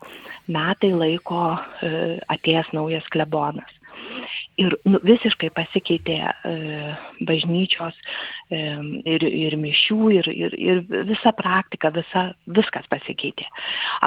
Metai 0.49 0.95
laiko 0.97 1.43
atėjęs 2.33 2.73
naujas 2.73 3.05
klebonas 3.13 3.82
ir 4.61 4.77
nu, 4.89 5.01
visiškai 5.07 5.51
pasikeitė 5.57 6.19
e, 6.23 6.55
bažnyčios 7.29 7.97
e, 8.51 8.61
ir, 9.15 9.27
ir 9.27 9.57
mišių, 9.61 10.01
ir, 10.19 10.31
ir, 10.33 10.57
ir 10.59 10.83
visa 11.11 11.33
praktika, 11.37 11.93
visa, 11.95 12.27
viskas 12.47 12.89
pasikeitė. 12.93 13.49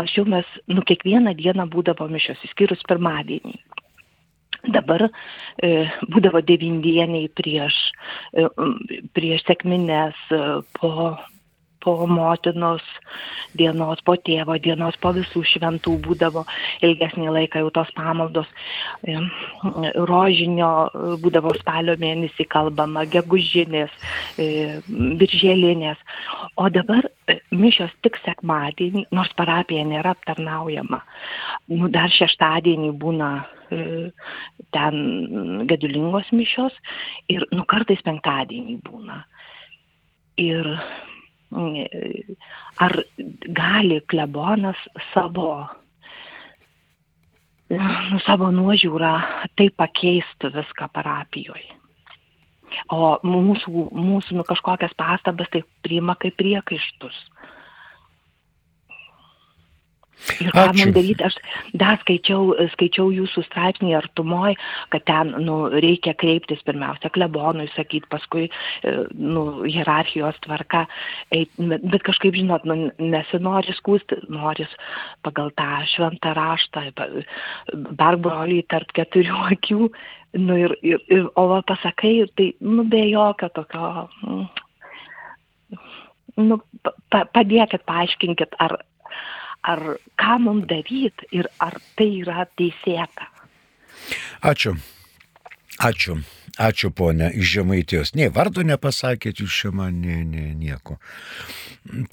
Anksčiau 0.01 0.27
mes 0.29 0.57
nu, 0.71 0.85
kiekvieną 0.85 1.35
dieną 1.39 1.69
būdavo 1.73 2.09
mišios, 2.11 2.43
išskyrus 2.47 2.85
pirmadienį. 2.89 3.57
Dabar 4.73 5.05
e, 5.05 5.69
būdavo 6.09 6.41
devindieniai 6.45 7.29
prieš, 7.37 7.75
e, 8.33 8.47
prieš 9.17 9.45
sėkminės, 9.45 10.17
e, 10.33 10.41
po 10.79 10.91
po 11.85 12.07
motinos 12.09 12.81
dienos, 13.53 14.01
po 14.01 14.15
tėvo 14.17 14.57
dienos, 14.61 14.97
po 15.01 15.13
visų 15.15 15.43
šventų 15.53 15.93
būdavo 16.05 16.43
ilgesnį 16.85 17.29
laiką 17.37 17.61
jau 17.61 17.71
tos 17.77 17.91
pamaldos. 17.97 18.49
Rožinio 20.09 20.71
būdavo 21.21 21.53
spalio 21.59 21.95
mėnesį 22.01 22.47
kalbama, 22.49 23.05
gegužinės, 23.13 23.93
biržėlinės. 25.21 26.01
O 26.57 26.69
dabar 26.73 27.07
e, 27.29 27.39
mišios 27.53 27.93
tik 28.05 28.17
sekmadienį, 28.23 29.05
nors 29.15 29.31
parapija 29.37 29.85
nėra 29.87 30.15
aptarnaujama. 30.15 31.01
Nu, 31.71 31.89
dar 31.93 32.11
šeštadienį 32.13 32.91
būna 33.01 33.29
e, 33.69 33.81
ten 34.75 35.65
gedulingos 35.69 36.31
mišios 36.35 36.75
ir 37.31 37.47
nu, 37.53 37.65
kartais 37.69 38.01
penktadienį 38.05 38.79
būna. 38.89 39.21
Ir 40.41 40.67
ar 42.85 42.95
gali 43.59 44.01
klebonas 44.11 44.79
savo, 45.13 45.49
nu, 47.71 48.19
savo 48.25 48.51
nuožiūrą 48.55 49.13
tai 49.55 49.69
pakeistų 49.83 50.53
viską 50.59 50.89
parapijoje. 50.93 51.71
O 52.91 53.15
mūsų, 53.23 53.87
mūsų 53.93 54.39
nu, 54.39 54.43
kažkokias 54.47 54.95
pastabas 54.97 55.49
tai 55.53 55.61
priima 55.85 56.15
kaip 56.19 56.35
priekaištus. 56.41 57.15
Ir 60.41 60.49
ką 60.55 60.63
man 60.73 60.93
daryti, 60.95 61.23
aš 61.27 61.35
dar 61.77 61.99
skaičiau, 62.01 62.55
skaičiau 62.73 63.11
jūsų 63.13 63.43
straipsnį 63.45 63.93
artumoj, 63.99 64.55
kad 64.93 65.05
ten 65.09 65.33
nu, 65.45 65.57
reikia 65.73 66.15
kreiptis 66.17 66.63
pirmiausia 66.65 67.11
klebonui, 67.13 67.67
sakyti, 67.75 68.09
paskui 68.11 68.47
e, 68.47 68.95
nu, 69.13 69.45
hierarchijos 69.67 70.39
tvarka, 70.45 70.85
eit, 71.35 71.51
bet 71.59 72.01
kažkaip, 72.07 72.37
žinot, 72.39 72.65
nu, 72.69 72.89
nesinori 73.01 73.75
skūsti, 73.77 74.23
noris 74.33 74.71
pagal 75.25 75.53
tą 75.59 75.69
šventą 75.93 76.33
raštą, 76.37 76.87
berbroliai 77.99 78.65
tarp 78.71 78.95
keturių 78.97 79.45
akių, 79.51 79.91
nu, 80.39 80.59
ir, 80.65 80.77
ir, 80.81 81.05
ir, 81.11 81.29
o 81.35 81.47
va 81.53 81.61
pasakai, 81.67 82.17
tai 82.39 82.51
nu, 82.65 82.87
be 82.89 83.05
jokio 83.11 83.51
tokio. 83.55 84.09
Nu, 86.35 86.59
pa, 86.83 87.21
padėkit, 87.31 87.85
paaiškinkit, 87.87 88.57
ar, 88.59 88.79
ar 89.71 89.81
ką 90.21 90.37
mums 90.45 90.67
daryti 90.69 91.29
ir 91.39 91.49
ar 91.59 91.77
tai 91.97 92.09
yra 92.21 92.45
teisėta. 92.59 93.29
Ačiū. 94.45 94.75
Ačiū. 95.89 96.19
Ačiū 96.55 96.87
ponė 96.95 97.33
iš 97.35 97.49
Žemaitijos. 97.57 98.13
Nie, 98.15 98.29
vardo 98.31 98.63
nepasakėt 98.63 99.41
jūs 99.43 99.51
čia 99.51 99.73
man, 99.75 99.97
nie, 99.99 100.21
nie, 100.23 100.53
nieko. 100.55 100.95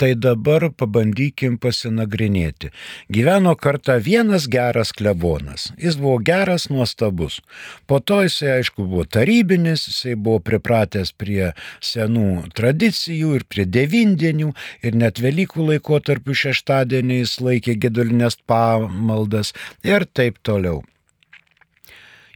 Tai 0.00 0.08
dabar 0.18 0.66
pabandykim 0.74 1.60
pasinagrinėti. 1.62 2.72
Gyveno 3.06 3.54
kartą 3.54 4.00
vienas 4.02 4.48
geras 4.50 4.90
klebonas. 4.92 5.70
Jis 5.78 5.94
buvo 6.00 6.18
geras, 6.18 6.66
nuostabus. 6.74 7.38
Po 7.86 8.02
to 8.02 8.24
jisai, 8.26 8.58
aišku, 8.58 8.82
buvo 8.82 9.06
tarybinis, 9.06 9.86
jisai 9.88 10.18
buvo 10.18 10.42
pripratęs 10.42 11.14
prie 11.14 11.52
senų 11.78 12.50
tradicijų 12.58 13.38
ir 13.38 13.46
prie 13.46 13.64
devindienių 13.64 14.50
ir 14.82 14.98
net 14.98 15.22
Velykų 15.22 15.70
laikotarpių 15.70 16.34
šeštadieniais 16.44 17.38
laikė 17.38 17.78
gedulinės 17.78 18.42
pamaldas 18.42 19.54
ir 19.86 20.10
taip 20.10 20.42
toliau. 20.42 20.82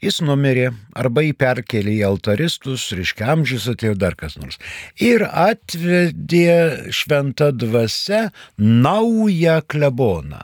Jis 0.05 0.21
numirė 0.21 0.71
arba 0.99 1.25
jį 1.25 1.33
perkelė 1.41 1.95
į 1.97 2.03
altaristus, 2.11 2.91
reiškia 2.97 3.31
amžius 3.33 3.69
atėjo 3.73 3.95
dar 3.97 4.17
kas 4.19 4.37
nors. 4.37 4.59
Ir 5.01 5.25
atvedė 5.25 6.93
šventą 6.93 7.53
dvasę 7.57 8.27
naują 8.59 9.63
kleboną. 9.65 10.43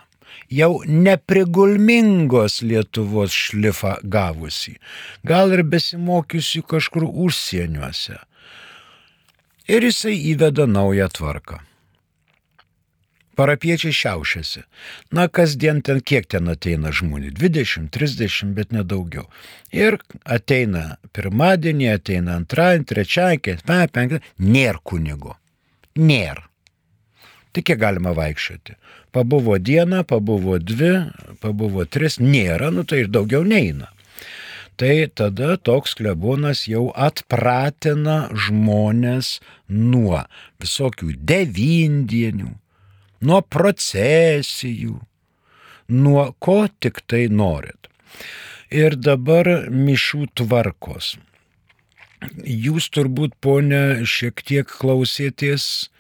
Jau 0.53 0.83
neprigulmingos 0.85 2.61
Lietuvos 2.65 3.33
šlifą 3.33 3.95
gavusi, 4.05 4.75
gal 5.25 5.53
ir 5.57 5.63
besimokiusi 5.65 6.61
kažkur 6.69 7.07
užsieniuose. 7.09 8.19
Ir 9.73 9.89
jisai 9.89 10.17
įveda 10.33 10.67
naują 10.69 11.09
tvarką. 11.09 11.63
Parapiečiai 13.37 13.95
šiaušiasi. 13.97 14.63
Na, 15.17 15.25
kasdien 15.29 15.81
ten 15.81 16.03
kiek 16.05 16.29
ten 16.29 16.51
ateina 16.53 16.93
žmonių? 16.93 17.33
20, 17.39 17.89
30, 17.95 18.53
bet 18.57 18.75
nedaugiau. 18.77 19.25
Ir 19.73 19.97
ateina 20.29 20.99
pirmadienį, 21.17 21.89
ateina 21.95 22.37
antradienį, 22.41 22.89
trečiadienį, 22.93 23.43
ketvirtadienį, 23.49 23.93
penktadienį. 23.97 24.53
Nėra 24.53 24.83
kunigo. 24.85 25.37
Nėra. 25.97 26.45
Tik 27.53 27.67
kiek 27.69 27.81
galima 27.81 28.15
vaikščioti. 28.17 28.77
Pabuvo 29.13 29.59
dieną, 29.61 30.05
pabuvo 30.09 30.57
dvi, 30.57 30.93
pabuvo 31.41 31.85
tris, 31.85 32.17
nėra, 32.21 32.71
nu 32.73 32.85
tai 32.89 33.05
ir 33.05 33.11
daugiau 33.13 33.45
neina. 33.45 33.91
Tai 34.81 34.95
tada 35.15 35.59
toks 35.61 35.93
klebonas 35.99 36.65
jau 36.65 36.87
atpratina 36.97 38.31
žmonės 38.33 39.37
nuo 39.69 40.23
visokių 40.65 41.13
devindienių, 41.21 42.49
nuo 43.23 43.41
procesijų, 43.43 44.99
nuo 45.89 46.25
ko 46.43 46.59
tik 46.81 47.03
tai 47.07 47.27
norit. 47.31 47.89
Ir 48.73 48.97
dabar 48.97 49.49
mišių 49.69 50.27
tvarkos. 50.39 51.17
Jūs 52.47 52.87
turbūt, 52.95 53.35
ponė, 53.43 54.05
šiek 54.07 54.45
tiek 54.47 54.69
klausėtės 54.69 55.91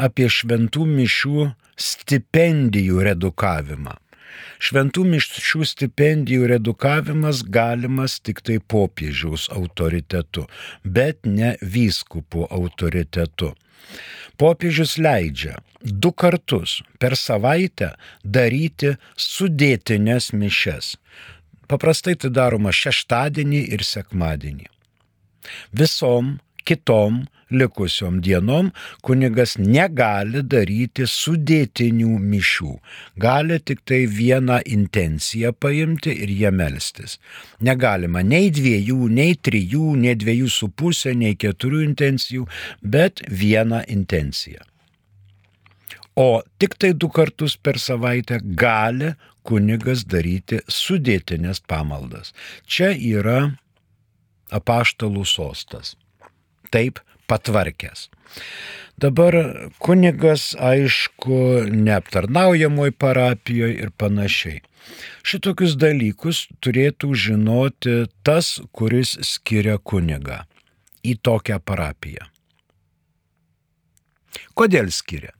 apie 0.00 0.28
šventų 0.30 0.86
mišių 0.88 1.50
stipendijų 1.76 3.02
redukavimą. 3.08 3.98
Šventų 4.62 5.04
mišių 5.10 5.66
stipendijų 5.66 6.46
redukavimas 6.52 7.42
galimas 7.42 8.20
tik 8.22 8.40
tai 8.46 8.60
popiežiaus 8.74 9.48
autoritetu, 9.52 10.46
bet 10.84 11.26
ne 11.26 11.56
vyskupų 11.60 12.46
autoritetu. 12.46 13.52
Popiežius 14.40 14.96
leidžia 14.98 15.58
du 15.82 16.12
kartus 16.12 16.80
per 17.02 17.16
savaitę 17.18 17.92
daryti 18.24 18.94
sudėtinės 19.18 20.32
mišes. 20.32 20.96
Paprastai 21.68 22.14
tai 22.20 22.30
daroma 22.30 22.72
šeštadienį 22.74 23.62
ir 23.74 23.84
sekmadienį. 23.86 24.68
Visom 25.74 26.38
kitom 26.64 27.22
likusiom 27.52 28.20
dienom 28.24 28.70
kunigas 29.04 29.56
negali 29.60 30.42
daryti 30.54 31.06
sudėtinių 31.08 32.16
mišių. 32.32 32.72
Gali 33.24 33.58
tik 33.60 33.84
tai 33.88 34.02
vieną 34.08 34.60
intenciją 34.76 35.52
paimti 35.52 36.14
ir 36.24 36.32
jie 36.32 36.52
melstis. 36.54 37.18
Negalima 37.60 38.24
nei 38.24 38.50
dviejų, 38.54 39.08
nei 39.12 39.36
trijų, 39.36 39.94
nei 40.00 40.16
dviejų 40.18 40.50
su 40.50 40.70
pusė, 40.72 41.14
nei 41.14 41.36
keturių 41.36 41.82
intencijų, 41.90 42.46
bet 42.82 43.24
vieną 43.28 43.84
intenciją. 43.88 44.64
O 46.16 46.42
tik 46.60 46.76
tai 46.76 46.92
du 46.92 47.08
kartus 47.08 47.56
per 47.56 47.78
savaitę 47.80 48.42
gali 48.44 49.14
kunigas 49.48 50.04
daryti 50.04 50.60
sudėtinės 50.68 51.62
pamaldas. 51.64 52.34
Čia 52.68 52.92
yra 52.92 53.38
apaštalų 54.52 55.24
sostas. 55.24 55.96
Taip 56.72 57.00
patvarkęs. 57.30 58.08
Dabar 59.02 59.34
kunigas, 59.82 60.52
aišku, 60.58 61.68
neaptarnaujamoj 61.68 62.92
parapijoje 62.92 63.78
ir 63.86 63.90
panašiai. 63.98 64.60
Šitokius 65.26 65.76
dalykus 65.78 66.46
turėtų 66.62 67.12
žinoti 67.14 67.96
tas, 68.26 68.58
kuris 68.74 69.14
skiria 69.26 69.78
kunigą 69.78 70.42
į 71.06 71.16
tokią 71.22 71.58
parapiją. 71.64 72.26
Kodėl 74.58 74.90
skiria? 74.94 75.32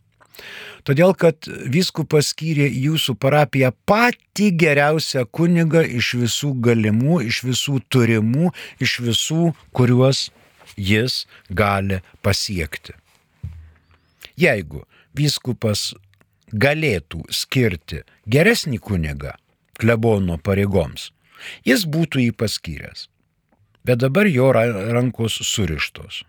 Todėl, 0.83 1.13
kad 1.15 1.47
vyskupas 1.47 2.33
skyrė 2.33 2.67
jūsų 2.67 3.15
parapiją 3.23 3.71
patį 3.87 4.49
geriausią 4.59 5.23
kunigą 5.31 5.85
iš 5.87 6.15
visų 6.19 6.55
galimų, 6.67 7.21
iš 7.29 7.43
visų 7.47 7.79
turimų, 7.93 8.51
iš 8.83 8.99
visų, 9.07 9.53
kuriuos 9.77 10.31
jis 10.77 11.27
gali 11.51 12.01
pasiekti. 12.23 12.95
Jeigu 14.39 14.85
vyskupas 15.17 15.93
galėtų 16.53 17.23
skirti 17.33 18.03
geresnį 18.29 18.79
kunigą 18.81 19.37
klebono 19.79 20.39
pareigoms, 20.39 21.11
jis 21.65 21.87
būtų 21.87 22.27
jį 22.27 22.35
paskyręs. 22.37 23.09
Bet 23.85 23.99
dabar 23.99 24.29
jo 24.31 24.53
rankos 24.55 25.41
surištos. 25.43 26.23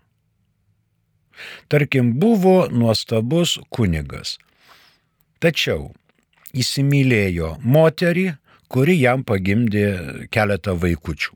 Tarkim, 1.68 2.14
buvo 2.18 2.68
nuostabus 2.70 3.58
kunigas, 3.70 4.38
tačiau 5.42 5.92
įsimylėjo 6.54 7.56
moterį, 7.62 8.26
kuri 8.70 8.96
jam 9.00 9.22
pagimdė 9.26 9.86
keletą 10.34 10.74
vaikučių. 10.78 11.34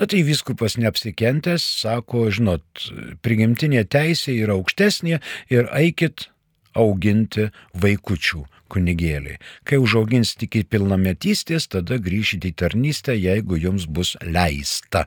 Na 0.00 0.08
tai 0.10 0.22
viskupas 0.26 0.78
neapsikentęs, 0.80 1.64
sako, 1.84 2.28
žinot, 2.34 2.64
prigimtinė 3.24 3.84
teisė 3.90 4.36
yra 4.44 4.58
aukštesnė 4.58 5.20
ir 5.54 5.70
eikit 5.74 6.28
auginti 6.74 7.48
vaikučių 7.78 8.44
kunigėliai. 8.74 9.38
Kai 9.68 9.78
užaugins 9.82 10.34
iki 10.42 10.64
pilnametystės, 10.66 11.68
tada 11.70 12.00
grįžite 12.02 12.50
į 12.50 12.58
tarnystę, 12.64 13.14
jeigu 13.16 13.58
jums 13.60 13.86
bus 13.86 14.14
leista. 14.24 15.06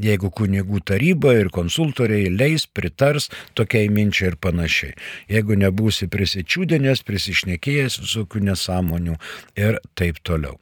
Jeigu 0.00 0.30
kunigų 0.32 0.80
taryba 0.88 1.34
ir 1.36 1.50
konsultoriai 1.52 2.30
leis, 2.32 2.64
pritars 2.64 3.28
tokiai 3.58 3.90
minčiai 3.92 4.30
ir 4.30 4.38
panašiai. 4.40 4.94
Jeigu 5.28 5.58
nebūsi 5.60 6.08
prisičiūdinės, 6.12 7.04
prisišnekėjęs 7.04 8.00
visokių 8.06 8.46
nesąmonių 8.48 9.18
ir 9.60 9.80
taip 10.00 10.22
toliau. 10.24 10.56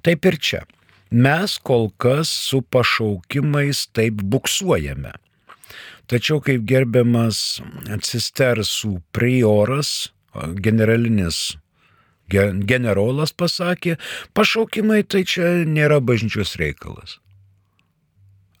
Taip 0.00 0.24
ir 0.30 0.40
čia 0.40 0.64
mes 1.10 1.58
kol 1.62 1.90
kas 1.96 2.28
su 2.28 2.62
pašaukimais 2.62 3.86
taip 3.92 4.22
buksuojame. 4.22 5.12
Tačiau 6.08 6.40
kaip 6.40 6.64
gerbiamas 6.64 7.60
cistersų 8.00 8.98
prioras, 9.12 10.12
generalinis 10.56 11.58
generolas 12.28 13.32
pasakė, 13.32 13.96
pašaukimai 14.36 15.02
tai 15.04 15.24
čia 15.24 15.64
nėra 15.64 16.00
bažnyčios 16.00 16.56
reikalas. 16.60 17.18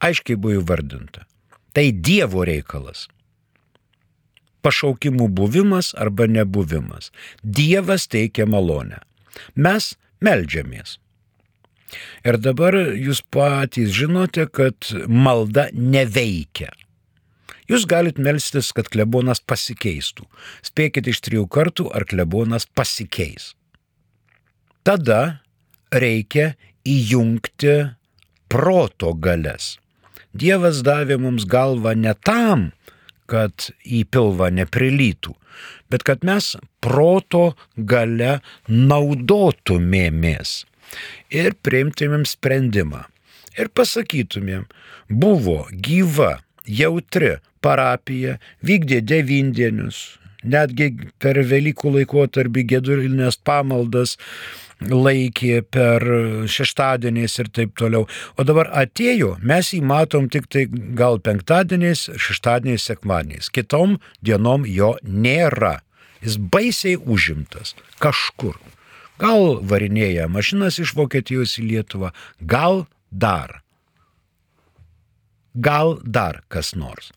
Aiškiai 0.00 0.38
buvo 0.38 0.62
įvardinta. 0.62 1.26
Tai 1.74 1.90
Dievo 1.92 2.44
reikalas. 2.48 3.08
Pašaukimų 4.62 5.28
buvimas 5.28 5.92
arba 5.94 6.26
nebuvimas. 6.26 7.12
Dievas 7.42 8.08
teikia 8.08 8.46
malonę. 8.46 9.02
Mes 9.54 9.94
melžiamės. 10.24 10.98
Ir 12.26 12.38
dabar 12.42 12.76
jūs 12.76 13.22
patys 13.32 13.94
žinote, 13.96 14.46
kad 14.52 14.90
malda 15.08 15.68
neveikia. 15.72 16.70
Jūs 17.68 17.84
galite 17.88 18.22
melstis, 18.24 18.70
kad 18.72 18.88
klebonas 18.88 19.42
pasikeistų. 19.44 20.24
Spėkite 20.64 21.12
iš 21.12 21.20
trijų 21.24 21.44
kartų, 21.52 21.90
ar 21.92 22.06
klebonas 22.08 22.64
pasikeis. 22.64 23.52
Tada 24.88 25.42
reikia 25.92 26.54
įjungti 26.88 27.74
proto 28.48 29.12
galės. 29.12 29.76
Dievas 30.32 30.80
davė 30.84 31.18
mums 31.20 31.44
galvą 31.48 31.92
ne 31.96 32.14
tam, 32.24 32.70
kad 33.28 33.68
į 33.84 34.04
pilvą 34.08 34.48
neprilytų, 34.56 35.34
bet 35.92 36.04
kad 36.08 36.24
mes 36.24 36.54
proto 36.84 37.52
gale 37.76 38.38
naudotumėmės 38.68 40.62
ir 41.30 41.56
priimtumėm 41.62 42.26
sprendimą. 42.28 43.04
Ir 43.58 43.70
pasakytumėm, 43.74 44.68
buvo 45.10 45.64
gyva, 45.72 46.38
jautri 46.64 47.38
parapija, 47.64 48.36
vykdė 48.62 49.00
devindienius, 49.02 50.18
netgi 50.46 50.92
per 51.18 51.40
Velykų 51.42 51.96
laikotarpį 51.98 52.64
gedulinės 52.74 53.40
pamaldas 53.42 54.16
laikė 54.78 55.62
per 55.74 56.04
šeštadieniais 56.46 57.34
ir 57.42 57.50
taip 57.50 57.74
toliau. 57.78 58.06
O 58.38 58.46
dabar 58.46 58.70
atėjo, 58.70 59.34
mes 59.42 59.72
jį 59.74 59.82
matom 59.82 60.28
tik 60.30 60.46
tai 60.46 60.66
gal 60.70 61.18
penktadieniais, 61.18 62.06
šeštadieniais, 62.14 62.86
sekmadieniais. 62.86 63.50
Kitom 63.50 63.98
dienom 64.22 64.66
jo 64.70 64.94
nėra. 65.02 65.80
Jis 66.22 66.38
baisiai 66.38 66.98
užimtas 66.98 67.74
kažkur. 68.02 68.58
Gal 69.18 69.58
varinėja 69.66 70.28
mašinas 70.30 70.78
iš 70.82 70.94
Vokietijos 70.98 71.56
į 71.58 71.66
Lietuvą, 71.72 72.12
gal 72.38 72.84
dar, 73.10 73.60
gal 75.54 75.98
dar 76.04 76.42
kas 76.48 76.74
nors. 76.78 77.10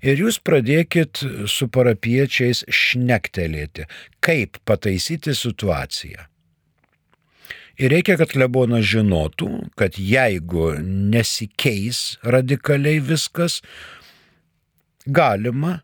Ir 0.00 0.20
jūs 0.22 0.38
pradėkit 0.38 1.24
su 1.50 1.68
parapiečiais 1.68 2.62
šnektelėti, 2.70 3.88
kaip 4.22 4.60
pataisyti 4.64 5.34
situaciją. 5.34 6.30
Ir 7.80 7.94
reikia, 7.94 8.18
kad 8.20 8.28
klebonas 8.28 8.84
žinotų, 8.84 9.48
kad 9.80 9.96
jeigu 9.96 10.74
nesikeis 10.84 12.18
radikaliai 12.20 13.00
viskas, 13.00 13.62
galima 15.08 15.78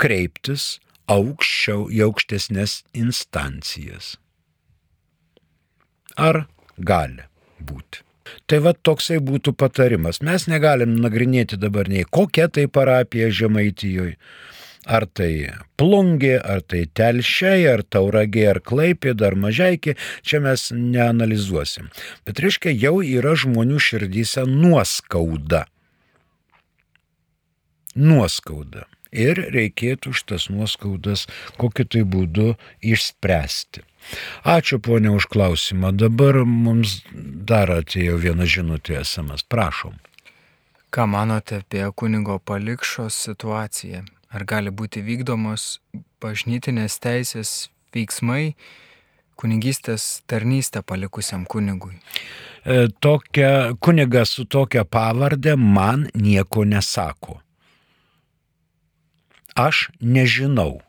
kreiptis 0.00 0.78
aukščiau 1.12 1.90
į 1.92 2.06
aukštesnės 2.06 2.80
instancijas. 2.96 4.16
Ar 6.16 6.46
gali 6.78 7.24
būti? 7.60 8.02
Tai 8.46 8.58
va 8.64 8.72
toksai 8.72 9.18
būtų 9.22 9.54
patarimas. 9.58 10.20
Mes 10.22 10.46
negalim 10.48 10.96
nagrinėti 11.00 11.58
dabar 11.60 11.88
nei 11.88 12.04
kokia 12.04 12.48
tai 12.48 12.66
parapija 12.68 13.30
Žemaitijoje. 13.30 14.16
Ar 14.82 15.06
tai 15.06 15.52
plungė, 15.78 16.40
ar 16.42 16.64
tai 16.66 16.88
telšiai, 16.90 17.68
ar 17.70 17.84
tauragė, 17.86 18.48
ar 18.50 18.58
klaipė, 18.66 19.12
ar 19.22 19.36
mažaikė, 19.38 19.94
čia 20.26 20.40
mes 20.42 20.72
neanalizuosim. 20.74 21.86
Bet 22.26 22.42
reiškia, 22.42 22.72
jau 22.74 22.96
yra 22.98 23.36
žmonių 23.38 23.78
širdyse 23.78 24.42
nuoskauda. 24.50 25.68
Nuoskauda 27.94 28.88
ir 29.12 29.38
reikėtų 29.54 30.16
šitas 30.16 30.48
nuoskaudas 30.50 31.28
kokiu 31.60 31.86
tai 31.86 32.02
būdu 32.08 32.54
išspręsti. 32.82 33.84
Ačiū 34.44 34.78
ponia 34.82 35.12
už 35.12 35.28
klausimą. 35.32 35.92
Dabar 35.96 36.42
mums 36.44 37.02
dar 37.48 37.70
atėjo 37.70 38.18
viena 38.22 38.46
žinutė 38.48 39.00
esamas. 39.02 39.42
Prašom. 39.42 39.98
Ką 40.92 41.06
manote 41.08 41.62
apie 41.62 41.84
kunigo 41.96 42.38
palikšos 42.38 43.16
situaciją? 43.28 44.04
Ar 44.32 44.44
gali 44.48 44.72
būti 44.72 45.04
vykdomos 45.04 45.80
bažnytinės 46.22 46.98
teisės 47.00 47.70
veiksmai 47.92 48.54
kunigystės 49.36 50.22
tarnystę 50.28 50.82
palikusiam 50.84 51.44
kunigui? 51.48 51.96
E, 52.64 52.88
tokia, 53.00 53.72
kunigas 53.80 54.36
su 54.36 54.44
tokia 54.44 54.84
pavardė 54.84 55.56
man 55.56 56.06
nieko 56.14 56.64
nesako 56.68 57.40
aš 59.54 59.90
nežinau 60.00 60.80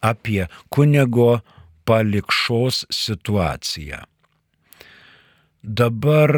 apie 0.00 0.46
kunigo 0.68 1.40
palikšos 1.88 2.84
situaciją. 2.92 4.02
Dabar 5.62 6.32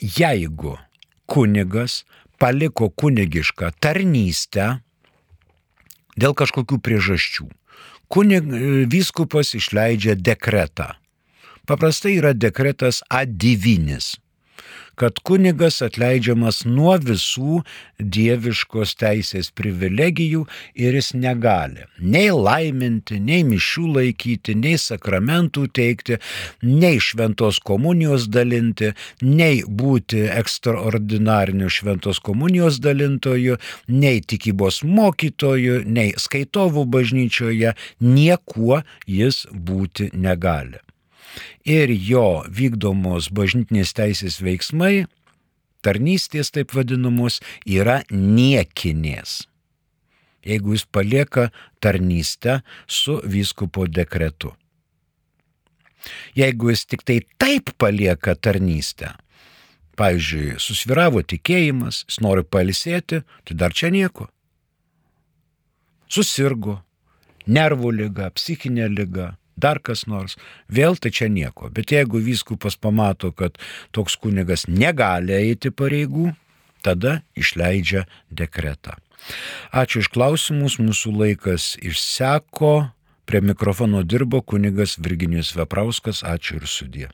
jeigu 0.00 0.76
kunigas 1.26 2.04
paliko 2.38 2.90
kunigišką 2.90 3.70
tarnystę 3.80 4.66
dėl 6.16 6.34
kažkokių 6.36 6.78
priežasčių, 6.82 7.46
kunig, 8.12 8.46
vyskupas 8.92 9.54
išleidžia 9.58 10.16
dekretą. 10.16 10.94
Paprastai 11.66 12.16
yra 12.20 12.32
dekretas 12.34 13.02
adivinis 13.10 14.14
kad 14.96 15.20
kunigas 15.28 15.82
atleidžiamas 15.84 16.62
nuo 16.68 16.94
visų 17.00 17.60
dieviškos 18.00 18.94
teisės 19.00 19.50
privilegijų 19.56 20.44
ir 20.74 20.96
jis 20.96 21.12
negali 21.16 21.84
nei 22.00 22.30
laiminti, 22.32 23.18
nei 23.20 23.44
mišių 23.46 23.86
laikyti, 23.98 24.56
nei 24.56 24.78
sakramentų 24.80 25.66
teikti, 25.76 26.18
nei 26.64 27.00
šventos 27.02 27.60
komunijos 27.60 28.28
dalinti, 28.32 28.92
nei 29.22 29.62
būti 29.66 30.24
ekstraordinariniu 30.30 31.70
šventos 31.72 32.20
komunijos 32.24 32.80
dalintoju, 32.84 33.60
nei 33.92 34.24
tikybos 34.24 34.82
mokytoju, 34.86 35.82
nei 35.86 36.16
skaitovų 36.16 36.86
bažnyčioje, 36.96 37.76
niekuo 38.00 38.82
jis 39.06 39.44
būti 39.52 40.10
negali 40.16 40.85
ir 41.64 41.92
jo 41.92 42.44
vykdomos 42.48 43.30
bažnytinės 43.34 43.94
teisės 43.96 44.40
veiksmai, 44.44 45.06
tarnystės 45.86 46.52
taip 46.54 46.74
vadinamos, 46.74 47.40
yra 47.66 48.02
niekinės. 48.10 49.44
Jeigu 50.46 50.76
jis 50.76 50.86
palieka 50.86 51.48
tarnystę 51.82 52.60
su 52.86 53.18
vyskupo 53.24 53.86
dekretu. 53.90 54.52
Jeigu 56.38 56.70
jis 56.70 56.84
tik 56.86 57.02
tai 57.02 57.20
taip 57.40 57.72
palieka 57.82 58.36
tarnystę, 58.38 59.10
pavyzdžiui, 59.98 60.58
susviravo 60.62 61.22
tikėjimas, 61.26 62.04
jis 62.06 62.20
nori 62.22 62.44
palisėti, 62.46 63.22
tai 63.44 63.58
dar 63.58 63.74
čia 63.74 63.90
nieko. 63.90 64.28
Susirgo, 66.06 66.78
nervų 67.50 67.90
lyga, 67.96 68.30
psichinė 68.36 68.86
lyga, 68.92 69.32
dar 69.56 69.80
kas 69.82 70.06
nors, 70.06 70.36
vėl 70.68 70.96
tai 71.00 71.10
čia 71.10 71.28
nieko. 71.32 71.70
Bet 71.72 71.92
jeigu 71.92 72.20
vyskupas 72.22 72.76
pamato, 72.76 73.32
kad 73.32 73.58
toks 73.96 74.16
kunigas 74.20 74.66
negali 74.68 75.34
eiti 75.36 75.72
pareigų, 75.72 76.34
tada 76.84 77.20
išleidžia 77.34 78.06
dekretą. 78.30 78.96
Ačiū 79.74 80.04
iš 80.04 80.10
klausimus, 80.14 80.78
mūsų 80.78 81.12
laikas 81.16 81.74
išseko, 81.82 82.92
prie 83.26 83.42
mikrofono 83.42 84.04
dirbo 84.06 84.42
kunigas 84.42 85.00
Virginijus 85.02 85.56
Veprauskas, 85.58 86.22
ačiū 86.22 86.60
ir 86.60 86.68
sudė. 86.70 87.08